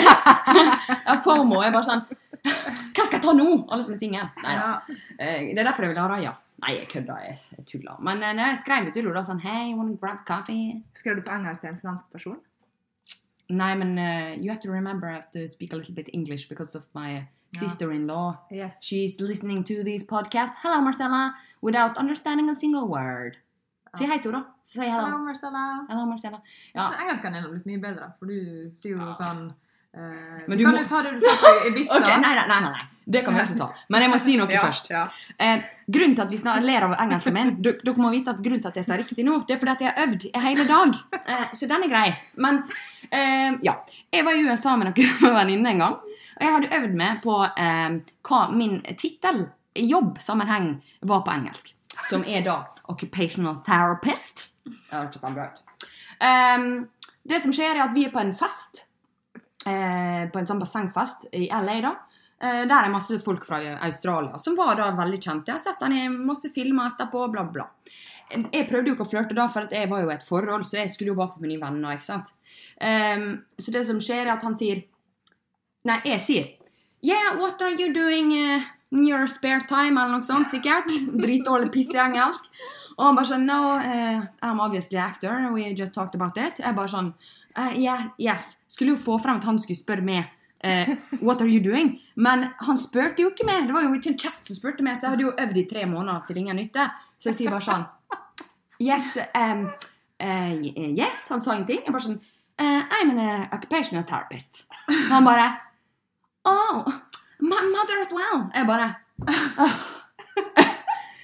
Ja, 1.07 1.17
FOMO 1.25 1.61
er 1.63 1.75
bare 1.75 1.87
sånn 1.87 2.03
Hva 2.43 3.05
skal 3.07 3.19
jeg 3.19 3.25
ta 3.25 3.35
nå? 3.39 3.49
Alle 3.71 3.83
som 3.87 3.95
er 3.95 4.01
single. 4.01 4.25
Nei 4.43 4.55
da. 4.59 4.71
Ja. 4.89 4.97
Eh, 5.19 5.51
Det 5.53 5.59
er 5.59 5.69
derfor 5.69 5.87
jeg 5.87 5.93
vil 5.95 6.01
ha 6.03 6.09
Raja. 6.11 6.33
Nei, 6.63 6.77
jeg 6.79 6.89
kødder. 6.93 7.21
Jeg, 7.27 7.65
tuller. 7.67 7.99
Men 8.01 8.23
når 8.23 8.53
jeg 8.53 8.59
skrev 8.63 8.89
til 8.95 9.07
henne 9.11 9.25
sånn 9.27 9.43
Hey, 9.43 9.75
wanna 9.79 9.97
grab 10.01 10.25
coffee? 10.27 10.81
Skrev 10.95 11.19
du 11.19 11.23
på 11.27 11.35
engelsk 11.35 11.63
til 11.63 11.71
en 11.73 11.79
svensk 11.79 12.11
person? 12.15 12.39
Nei, 13.53 13.75
men 13.77 13.99
uh, 13.99 14.33
you 14.39 14.51
have 14.51 14.61
to 14.63 14.71
remember 14.71 15.09
I 15.11 15.15
have 15.19 15.31
to 15.35 15.47
speak 15.49 15.73
a 15.73 15.77
little 15.77 15.95
bit 15.95 16.09
English 16.13 16.49
because 16.49 16.75
of 16.79 16.87
my 16.95 17.27
sister-in-law. 17.55 18.39
Yes. 18.51 18.77
She's 18.81 19.21
listening 19.21 19.63
to 19.65 19.83
these 19.85 20.03
podcasts. 20.05 20.55
Hello, 20.63 20.81
Marcella. 20.81 21.35
Without 21.61 21.99
understanding 21.99 22.49
a 22.49 22.55
single 22.55 22.89
word. 22.89 23.37
Si 23.97 24.07
hei 24.09 24.19
Tora. 24.25 24.43
Si 24.65 24.81
Hello, 24.81 25.05
hello. 25.05 25.19
Marcella. 25.19 25.63
Hello, 25.89 26.07
Marcella. 26.07 26.39
Ja. 26.75 26.89
Så 26.89 27.01
Engelsken 27.03 27.35
er 27.37 27.49
blitt 27.51 27.67
mye 27.69 27.81
bedre, 27.83 28.13
for 28.19 28.27
du 28.27 28.71
sier 28.73 28.97
jo 28.97 29.05
Ja. 29.07 29.13
sånn 29.13 29.53
Uh, 29.95 30.41
Men 30.49 30.57
du 30.57 30.65
Kan 30.65 30.73
må- 30.73 30.79
jo 30.81 30.89
ta 30.89 31.03
det 31.03 31.11
du 31.13 31.21
sa 31.21 31.35
på 31.37 31.67
Ibiza? 31.69 31.99
okay, 31.99 32.17
nei, 32.19 32.35
nei, 32.35 32.47
nei, 32.49 32.61
nei. 32.63 32.81
Det 33.07 33.23
kan 33.27 33.35
vi 33.35 33.41
også 33.43 33.59
ta. 33.59 33.67
Men 33.91 34.01
jeg 34.01 34.11
må 34.11 34.19
si 34.19 34.37
noe 34.39 34.47
først. 34.65 34.89
Ja. 34.89 35.03
Eh, 35.39 35.61
grunnen 35.87 36.15
til 36.17 36.23
at 36.25 36.31
vi 36.31 36.37
snart 36.39 36.63
ler 36.65 36.83
av 36.87 36.95
engelsken 36.97 37.35
min 37.35 37.51
Dere 37.61 37.93
må 38.01 38.09
vite 38.11 38.31
at 38.31 38.41
grunnen 38.41 38.63
til 38.63 38.69
at 38.71 38.75
jeg 38.81 38.87
sa 38.87 38.97
riktig 38.97 39.23
nå, 39.23 39.45
det 39.47 39.53
er 39.53 39.59
fordi 39.61 39.73
at 39.73 39.81
jeg 39.85 39.93
har 39.93 40.07
øvd 40.07 40.25
hele 40.47 40.65
dag. 40.65 40.97
Eh, 41.29 41.45
så 41.53 41.69
den 41.69 41.83
er 41.85 41.89
grei. 41.93 42.17
Men 42.37 42.63
eh, 43.13 43.59
ja. 43.63 43.75
Jeg 44.11 44.25
var 44.25 44.33
i 44.33 44.49
USA 44.49 44.77
med 44.81 44.95
noen 44.97 45.35
venninner 45.37 45.71
en 45.75 45.79
gang. 45.85 45.93
Og 46.01 46.41
jeg 46.41 46.53
hadde 46.57 46.73
øvd 46.81 46.95
meg 46.97 47.21
på 47.23 47.37
eh, 47.55 48.01
hva 48.25 48.41
min 48.51 48.81
tittel 48.97 49.51
jobbsammenheng 49.77 50.79
var 51.03 51.21
på 51.21 51.37
engelsk. 51.37 51.75
Som 52.09 52.25
er 52.25 52.41
da 52.49 52.63
Occupational 52.93 53.59
Therapist. 53.67 54.47
Det 54.65 54.95
hørtes 54.95 55.23
bra 55.25 55.49
ut. 55.49 55.63
Um, 56.23 56.69
det 57.29 57.41
som 57.43 57.53
skjer, 57.55 57.75
er 57.77 57.87
at 57.87 57.95
vi 57.97 58.07
er 58.07 58.15
på 58.15 58.23
en 58.23 58.35
fest. 58.37 58.85
eh, 59.67 60.25
på 60.27 60.41
en 60.41 60.49
sånn 60.49 60.59
bassengfest 60.59 61.29
i 61.39 61.45
LA, 61.47 61.77
da. 61.85 61.93
Eh, 62.43 62.65
der 62.67 62.89
er 62.89 62.91
masse 62.91 63.15
folk 63.23 63.45
fra 63.47 63.61
Australia 63.87 64.39
som 64.43 64.57
var 64.59 64.75
da 64.75 64.89
veldig 64.99 65.21
kjente. 65.23 65.53
Jeg 65.53 65.61
har 65.61 65.63
sett 65.63 65.85
han 65.85 65.95
i 65.95 66.09
masse 66.11 66.51
filmer 66.55 66.91
etterpå, 66.91 67.29
bla, 67.31 67.45
bla. 67.47 67.69
Jeg 68.33 68.67
prøvde 68.67 68.91
jo 68.91 68.97
ikke 68.97 69.07
å 69.07 69.11
flørte 69.13 69.37
da, 69.37 69.47
for 69.53 69.71
jeg 69.71 69.91
var 69.91 70.03
jo 70.03 70.11
i 70.11 70.15
et 70.17 70.27
forhold, 70.27 70.65
så 70.67 70.81
jeg 70.81 70.91
skulle 70.91 71.13
jo 71.13 71.19
bare 71.21 71.35
få 71.35 71.43
mine 71.45 71.61
venner. 71.61 71.95
ikke 71.95 72.09
sant? 72.09 72.33
Ehm, 72.81 73.45
så 73.61 73.75
det 73.75 73.85
som 73.87 74.01
skjer, 74.03 74.25
er 74.25 74.33
at 74.35 74.43
han 74.43 74.57
sier 74.59 74.83
Nei, 75.85 75.99
jeg 76.07 76.21
sier 76.23 76.51
Yeah, 77.03 77.37
what 77.39 77.61
are 77.63 77.75
you 77.75 77.93
doing 77.93 78.31
uh, 78.33 78.63
in 78.93 79.07
your 79.07 79.27
spare 79.27 79.65
time? 79.69 79.99
Eller 79.99 80.17
noe 80.17 80.27
sånt, 80.27 80.49
sikkert. 80.51 80.91
Dritdårlig 81.25 81.73
piss 81.75 81.91
i 81.95 81.99
engelsk. 81.99 82.47
Og 82.99 83.07
han 83.07 83.17
bare 83.17 83.29
sånn 83.31 83.47
No, 83.49 83.61
uh, 83.79 84.25
I'm 84.45 84.61
obviously 84.61 84.99
actor. 85.01 85.51
We 85.53 85.65
just 85.75 85.95
talked 85.95 86.15
about 86.19 86.37
it. 86.37 86.61
Jeg 86.61 86.77
bare 86.77 86.91
sånn 86.93 87.13
uh, 87.57 87.73
yeah, 87.79 88.09
Yes. 88.19 88.59
Skulle 88.69 88.97
jo 88.97 89.03
få 89.03 89.19
frem 89.23 89.41
at 89.41 89.49
han 89.49 89.61
skulle 89.63 89.81
spørre 89.81 90.05
meg 90.05 90.27
uh, 90.65 90.95
What 91.27 91.43
are 91.45 91.51
you 91.51 91.63
doing? 91.65 91.95
Men 92.17 92.51
han 92.61 92.81
spurte 92.81 93.25
jo 93.25 93.33
ikke 93.33 93.47
meg. 93.49 93.67
Det 93.69 93.77
var 93.77 93.87
jo 93.87 93.95
ikke 93.97 94.13
en 94.15 94.21
kjeft 94.25 94.51
som 94.51 94.59
spurte 94.59 94.85
meg, 94.87 94.99
så 94.99 95.09
jeg 95.09 95.17
hadde 95.17 95.27
jo 95.29 95.35
øvd 95.47 95.63
i 95.63 95.67
tre 95.71 95.87
måneder 95.89 96.29
til 96.29 96.43
ingen 96.43 96.61
nytte. 96.61 96.91
Så 97.19 97.33
jeg 97.33 97.41
sier 97.41 97.55
bare 97.55 97.67
sånn 97.69 97.89
Yes. 98.83 99.15
Um, 99.39 99.69
uh, 100.19 100.55
yes. 100.99 101.29
Han 101.31 101.43
sa 101.43 101.57
ingenting. 101.57 101.85
Jeg 101.87 101.95
bare 101.95 102.09
sånn 102.11 102.23
I'm 102.63 103.11
an 103.19 103.49
occupational 103.51 104.05
therapist. 104.07 104.65
Han 105.11 105.25
bare 105.27 105.49
Oh, 106.47 106.85
my 107.41 107.63
mother 107.71 108.01
as 108.03 108.13
well. 108.15 108.51
Jeg 108.55 108.67
bare. 108.67 108.95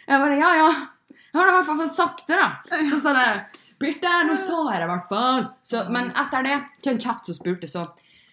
Jeg 0.09 0.20
bare 0.22 0.38
Ja, 0.38 0.52
ja. 0.57 0.70
Jeg 1.32 1.40
har 1.40 1.50
i 1.50 1.56
hvert 1.58 1.66
fall 1.68 1.80
fått 1.82 1.96
sagt 1.96 2.26
det, 2.30 2.38
da. 2.40 2.82
Så 2.90 3.00
sa 3.02 3.14
det 3.16 3.30
Birte, 3.78 4.10
nå 4.26 4.34
sa 4.36 4.62
jeg 4.72 4.80
det 4.80 4.86
i 4.88 4.90
hvert 4.90 5.08
fall. 5.10 5.44
Så, 5.62 5.84
men 5.94 6.10
etter 6.18 6.46
det, 6.46 6.56
til 6.82 6.96
en 6.96 7.00
kjeft 7.04 7.30
som 7.30 7.36
spurte, 7.36 7.70
så 7.70 7.86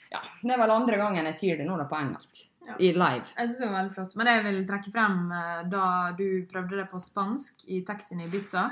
Ja, 0.09 0.21
det 0.41 0.53
er 0.55 0.61
vel 0.61 0.73
andre 0.73 0.97
gangen 0.97 1.27
jeg 1.29 1.37
sier 1.37 1.59
det 1.59 1.67
nå, 1.67 1.77
da, 1.77 1.85
på 1.89 1.97
engelsk. 1.99 2.41
Ja. 2.65 2.75
I 2.81 2.93
live. 2.97 3.27
Jeg 3.37 3.49
synes 3.49 3.59
det 3.59 3.67
var 3.67 3.75
veldig 3.75 3.93
flott. 3.93 4.15
Men 4.17 4.25
det 4.25 4.33
jeg 4.33 4.45
vil 4.47 4.63
trekke 4.65 4.93
frem 4.95 5.17
eh, 5.37 5.59
da 5.69 5.89
du 6.17 6.25
prøvde 6.49 6.79
det 6.79 6.85
på 6.89 7.01
spansk 7.03 7.67
i 7.69 7.83
taxien 7.85 8.23
i 8.23 8.25
Ibiza. 8.25 8.63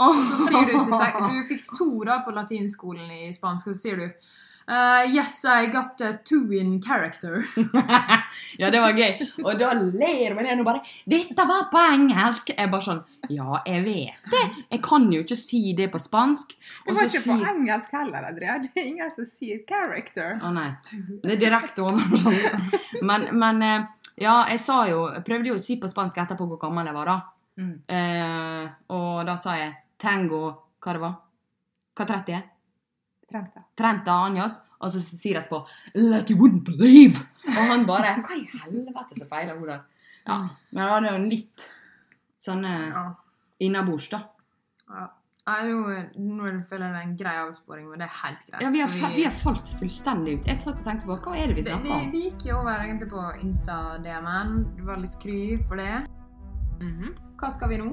Og 0.00 0.22
så 0.30 0.38
sier 0.46 0.70
du 0.70 0.78
til 0.78 1.18
Du 1.28 1.42
fikk 1.50 1.66
to 1.76 1.90
da 2.08 2.22
på 2.24 2.32
latinskolen 2.32 3.12
i 3.12 3.26
spansk, 3.36 3.68
og 3.68 3.76
så 3.76 3.82
sier 3.82 4.00
du 4.00 4.32
eh, 4.68 5.14
Yes, 5.14 5.44
I 5.44 5.66
got 5.66 6.00
a 6.00 6.12
two 6.24 6.52
in 6.52 6.80
character. 6.82 7.46
ja, 8.60 8.70
det 8.70 8.80
var 8.80 8.92
gøy. 8.96 9.22
Og 9.44 9.58
da 9.60 9.72
ler 9.74 10.34
hun 10.34 10.44
ned 10.44 10.60
og 10.60 10.66
bare 10.66 10.82
'Dette 11.08 11.46
var 11.48 11.68
på 11.72 11.80
engelsk!' 11.92 12.54
Jeg 12.56 12.70
bare 12.70 12.86
sånn 12.88 13.02
Ja, 13.30 13.62
jeg 13.66 13.84
vet 13.84 14.30
det. 14.30 14.44
Jeg 14.70 14.82
kan 14.82 15.10
jo 15.12 15.22
ikke 15.22 15.38
si 15.38 15.72
det 15.78 15.90
på 15.92 16.00
spansk. 16.02 16.56
Det 16.56 16.90
Og 16.90 16.96
var 16.96 17.08
så 17.08 17.18
ikke 17.18 17.24
på 17.24 17.38
sier 17.38 17.50
engelsk 17.54 17.92
heller, 17.92 18.28
Andrea. 18.28 18.58
Det 18.58 18.70
er 18.76 18.86
ingen 18.86 19.10
som 19.10 19.24
sier 19.24 19.64
'character'. 19.68 20.38
Å 20.42 20.52
nei. 20.52 20.70
Det 21.22 21.36
er 21.36 21.42
direkte 21.46 21.82
over. 21.82 22.02
Men, 23.08 23.28
men 23.38 23.62
eh, 23.62 23.84
ja, 24.20 24.44
jeg 24.50 24.60
sa 24.60 24.84
jo 24.86 25.06
Jeg 25.10 25.24
prøvde 25.26 25.48
jo 25.48 25.56
å 25.56 25.62
si 25.62 25.78
på 25.80 25.88
spansk 25.90 26.18
etterpå 26.22 26.46
hvor 26.46 26.60
gammel 26.60 26.86
jeg 26.86 26.94
var, 26.94 27.10
da. 27.10 27.18
Mm. 27.60 27.74
Uh, 27.84 28.70
og 28.96 29.26
da 29.28 29.34
sa 29.36 29.58
jeg 29.58 29.74
tango 30.00 30.44
Hva 30.80 30.94
det 30.96 31.02
var? 31.02 31.18
Hva 31.92 32.06
30 32.08 32.36
er? 32.38 32.46
Trenta. 33.32 33.62
30 33.80 34.10
Anjas, 34.12 34.60
Og 34.82 34.90
så 34.92 35.00
sier 35.04 35.36
jeg 35.38 35.44
etterpå 35.44 35.62
Like 35.94 36.30
you 36.34 36.38
wouldn't 36.40 36.64
believe! 36.66 37.22
Og 37.48 37.62
han 37.70 37.86
bare 37.88 38.16
Hva 38.22 38.36
i 38.36 38.44
helvete 38.52 39.18
som 39.18 39.28
feiler 39.30 39.56
hun 39.58 39.66
der? 39.72 39.80
Ja. 40.26 40.36
Men 40.70 40.84
da 40.84 40.90
var 40.92 41.00
det 41.02 41.10
jo 41.16 41.24
litt 41.30 41.66
sånn 42.42 42.64
eh, 42.64 42.88
Ja. 42.92 43.08
innabords, 43.60 44.08
da. 44.12 44.22
ja. 44.90 45.08
Nei, 45.42 45.62
nå, 46.22 46.44
føler 46.70 46.84
jeg 46.86 46.92
det 46.94 46.98
er 47.00 47.06
en 47.08 47.14
grei 47.18 47.32
avsporing, 47.42 47.88
men 47.90 47.98
det 47.98 48.06
er 48.06 48.12
helt 48.20 48.44
greit. 48.46 48.60
Ja, 48.62 48.68
vi 48.70 48.78
har, 48.84 48.88
for 48.94 49.16
vi 49.16 49.24
har 49.26 49.32
falt 49.34 49.72
fullstendig 49.80 50.36
ut. 50.38 50.46
Jeg 50.46 50.62
satt 50.62 50.76
og 50.78 50.84
tenkte 50.86 51.08
på 51.08 51.16
hva 51.24 51.32
er 51.34 51.50
det 51.50 51.56
vi 51.56 51.64
snakker 51.66 51.90
om? 51.96 52.12
det 52.12 52.20
gikk 52.28 52.44
jo 52.46 52.60
over 52.60 52.84
egentlig 52.84 53.08
på 53.10 53.24
Insta-DM-en. 53.42 54.52
Du 54.76 54.84
var 54.86 55.00
litt 55.02 55.10
skry 55.16 55.40
for 55.66 55.82
det. 55.82 56.06
Mhm. 56.78 57.10
Hva 57.40 57.50
skal 57.50 57.72
vi 57.72 57.80
nå? 57.82 57.88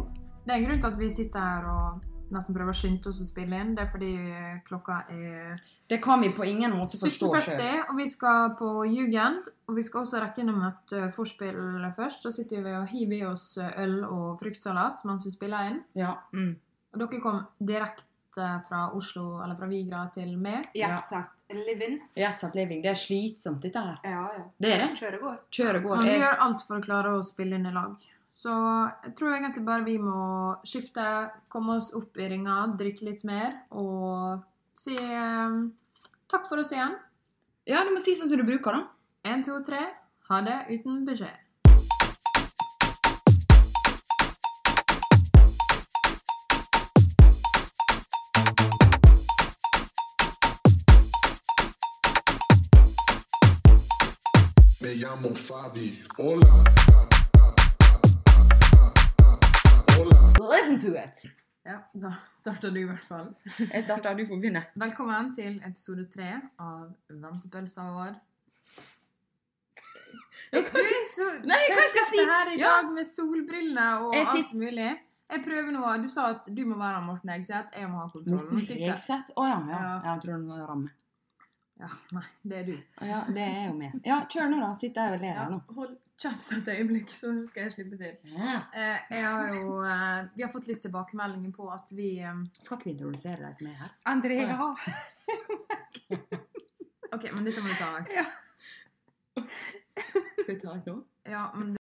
Det 0.46 0.54
er 0.54 0.60
en 0.60 0.68
grunn 0.68 0.82
til 0.84 0.92
at 0.92 1.00
vi 1.02 1.10
sitter 1.10 1.40
her 1.42 1.66
og 1.74 2.06
nesten 2.34 2.56
prøver 2.56 2.74
å 2.74 2.78
skynde 2.78 3.12
oss 3.12 3.22
å 3.24 3.28
spille 3.28 3.60
inn. 3.60 3.76
Det 3.78 3.86
er 3.86 3.92
fordi 3.92 4.12
klokka 4.68 5.04
er 5.14 5.60
Det 5.90 6.00
kan 6.04 6.22
vi 6.22 6.30
på 6.36 6.46
ingen 6.46 6.76
måte 6.78 7.00
forstå 7.02 7.32
sjøl. 7.36 7.58
17.40, 7.58 7.80
og 7.90 7.96
vi 7.98 8.08
skal 8.12 8.54
på 8.60 8.74
Jugend. 8.90 9.50
Og 9.70 9.78
vi 9.78 9.86
skal 9.86 10.04
også 10.04 10.22
rekke 10.24 10.42
innom 10.44 10.64
et 10.66 10.96
forspill 11.14 11.88
først. 11.96 12.26
Så 12.26 12.34
sitter 12.34 12.64
vi 12.66 12.76
og 12.78 12.88
hiver 12.90 13.18
i 13.18 13.26
oss 13.30 13.52
uh, 13.62 13.70
øl 13.84 14.00
og 14.08 14.40
fruktsalat 14.42 15.06
mens 15.06 15.26
vi 15.28 15.34
spiller 15.34 15.74
inn. 15.74 15.82
Ja. 15.98 16.16
Mm. 16.34 16.56
Og 16.94 17.04
dere 17.04 17.22
kom 17.22 17.44
direkte 17.60 18.48
fra 18.70 18.88
Oslo, 18.96 19.42
eller 19.44 19.58
fra 19.58 19.68
Vigra, 19.70 20.06
til 20.14 20.38
meg. 20.42 20.70
Ja. 20.78 20.96
Jetsatt 20.96 21.36
living. 21.54 22.00
Jetset 22.16 22.56
living. 22.56 22.82
Det 22.82 22.90
er 22.90 22.96
slitsomt, 22.96 23.62
dette 23.62 23.80
her. 23.80 23.98
Ja, 24.04 24.30
ja. 24.38 24.46
Det 24.58 24.74
er 24.74 24.84
det. 24.84 24.90
Kjøret 25.00 25.22
går. 25.22 25.36
Kjøret 25.52 25.84
går. 25.84 25.98
Og 25.98 26.06
vi 26.06 26.16
gjør 26.22 26.42
alt 26.46 26.64
for 26.68 26.78
å 26.78 26.86
klare 26.86 27.14
å 27.18 27.22
spille 27.26 27.58
inn 27.58 27.70
i 27.70 27.74
lag. 27.74 28.10
Så 28.32 28.54
jeg 29.04 29.16
tror 29.18 29.34
egentlig 29.34 29.66
bare 29.66 29.84
vi 29.84 29.98
må 29.98 30.54
skifte, 30.68 31.04
komme 31.50 31.80
oss 31.80 31.90
opp 31.98 32.18
i 32.22 32.30
ringa, 32.30 32.62
drikke 32.78 33.08
litt 33.08 33.26
mer 33.28 33.58
og 33.74 34.46
si 34.78 34.96
eh, 34.96 35.58
takk 36.30 36.46
for 36.48 36.62
oss 36.62 36.72
igjen. 36.72 36.96
Ja, 37.68 37.84
du 37.84 37.92
må 37.94 38.02
si 38.02 38.16
sånn 38.18 38.30
som 38.32 38.40
du 38.40 38.46
bruker, 38.48 38.78
da. 38.78 38.88
Én, 39.30 39.44
to, 39.46 39.60
tre. 39.66 39.82
Ha 40.30 40.42
det 40.46 40.62
uten 40.70 41.04
beskjed. 41.06 41.36
Me 54.82 54.96
llamo 55.02 55.36
Fabi. 55.36 55.92
Hola. 56.18 56.48
Hola. 56.88 57.09
To 60.82 60.96
it! 60.96 61.26
Ja, 61.64 61.78
da 61.94 62.14
starter 62.28 62.72
du 62.72 62.80
i 62.80 62.88
hvert 62.88 63.04
fall. 63.04 63.34
Jeg 63.60 63.84
starter, 63.84 64.16
du 64.16 64.24
får 64.30 64.40
begynne. 64.40 64.62
Velkommen 64.80 65.34
til 65.36 65.58
episode 65.68 66.06
tre 66.10 66.30
av 66.64 66.86
Ventepølsa 67.12 67.84
vår. 67.94 68.16
Du 70.50 70.60
så 71.12 71.28
Nei, 71.46 71.60
hva 71.70 71.84
skal 71.92 72.00
jeg 72.00 72.08
si? 72.10 72.24
her 72.26 72.52
i 72.54 72.58
Ja. 72.58 72.72
dag 72.80 72.94
med 72.96 73.06
solbriller 73.06 74.06
og 74.08 74.16
alt 74.16 74.54
mulig. 74.58 74.90
Jeg 75.30 75.44
prøver 75.46 75.72
nå 75.76 76.02
Du 76.02 76.08
sa 76.10 76.30
at 76.32 76.48
du 76.50 76.66
må 76.66 76.80
være 76.80 77.04
Morten 77.06 77.30
Egseth, 77.30 77.76
jeg 77.78 77.90
må 77.90 78.00
ha 78.00 78.08
kontrollen. 78.08 78.50
Morten 78.50 78.82
Hegseth? 78.82 79.30
Å 79.36 79.44
oh, 79.44 79.48
ja. 79.48 79.60
Ja. 79.70 79.82
ja. 79.84 80.14
Jeg 80.14 80.22
tror 80.24 80.38
det 80.38 80.48
var 80.48 80.68
ramme. 80.72 80.90
Ja, 81.80 81.88
nei, 82.12 82.24
det 82.44 82.58
er 82.58 82.66
du. 82.66 82.78
Ja, 83.08 83.20
det 83.28 83.44
er 83.46 83.66
jo 83.68 83.76
meg. 83.78 84.00
Ja, 84.06 84.24
kjør 84.32 84.50
nå, 84.52 84.58
da. 84.64 84.72
Sitter 84.80 85.06
jeg 85.12 85.20
og 85.20 85.22
ler 85.28 85.38
her 85.44 85.52
nå. 85.54 85.60
hold 85.76 85.98
et 86.28 86.68
øyeblikk, 86.74 87.10
så 87.10 87.46
skal 87.48 87.62
jeg 87.64 87.72
slippe 87.72 87.98
til. 87.98 88.12
Ja. 88.34 88.56
Eh, 88.76 88.98
jeg 89.10 89.26
har 89.26 89.56
jo 89.56 89.84
eh, 89.84 90.26
Vi 90.36 90.42
har 90.44 90.52
fått 90.52 90.68
litt 90.68 90.82
tilbakemeldinger 90.84 91.52
på 91.56 91.70
at 91.72 91.92
vi 91.96 92.20
eh, 92.20 92.42
Skal 92.60 92.78
ikke 92.78 92.86
vi 92.90 92.92
introdusere 92.98 93.46
deg 93.46 93.56
som 93.56 93.68
er 93.72 93.78
her? 93.80 93.90
Andrea. 94.12 94.60
OK, 97.16 97.24
men 97.34 97.46
dette 97.48 97.62
må 97.64 97.68
vi 97.72 97.80
ta. 97.80 97.90
Ja. 98.14 98.26
Skal 99.40 100.54
vi 100.54 100.60
ta 100.60 100.76
et 100.76 100.86
nå? 100.90 100.96
Ja, 101.30 101.44
men 101.56 101.78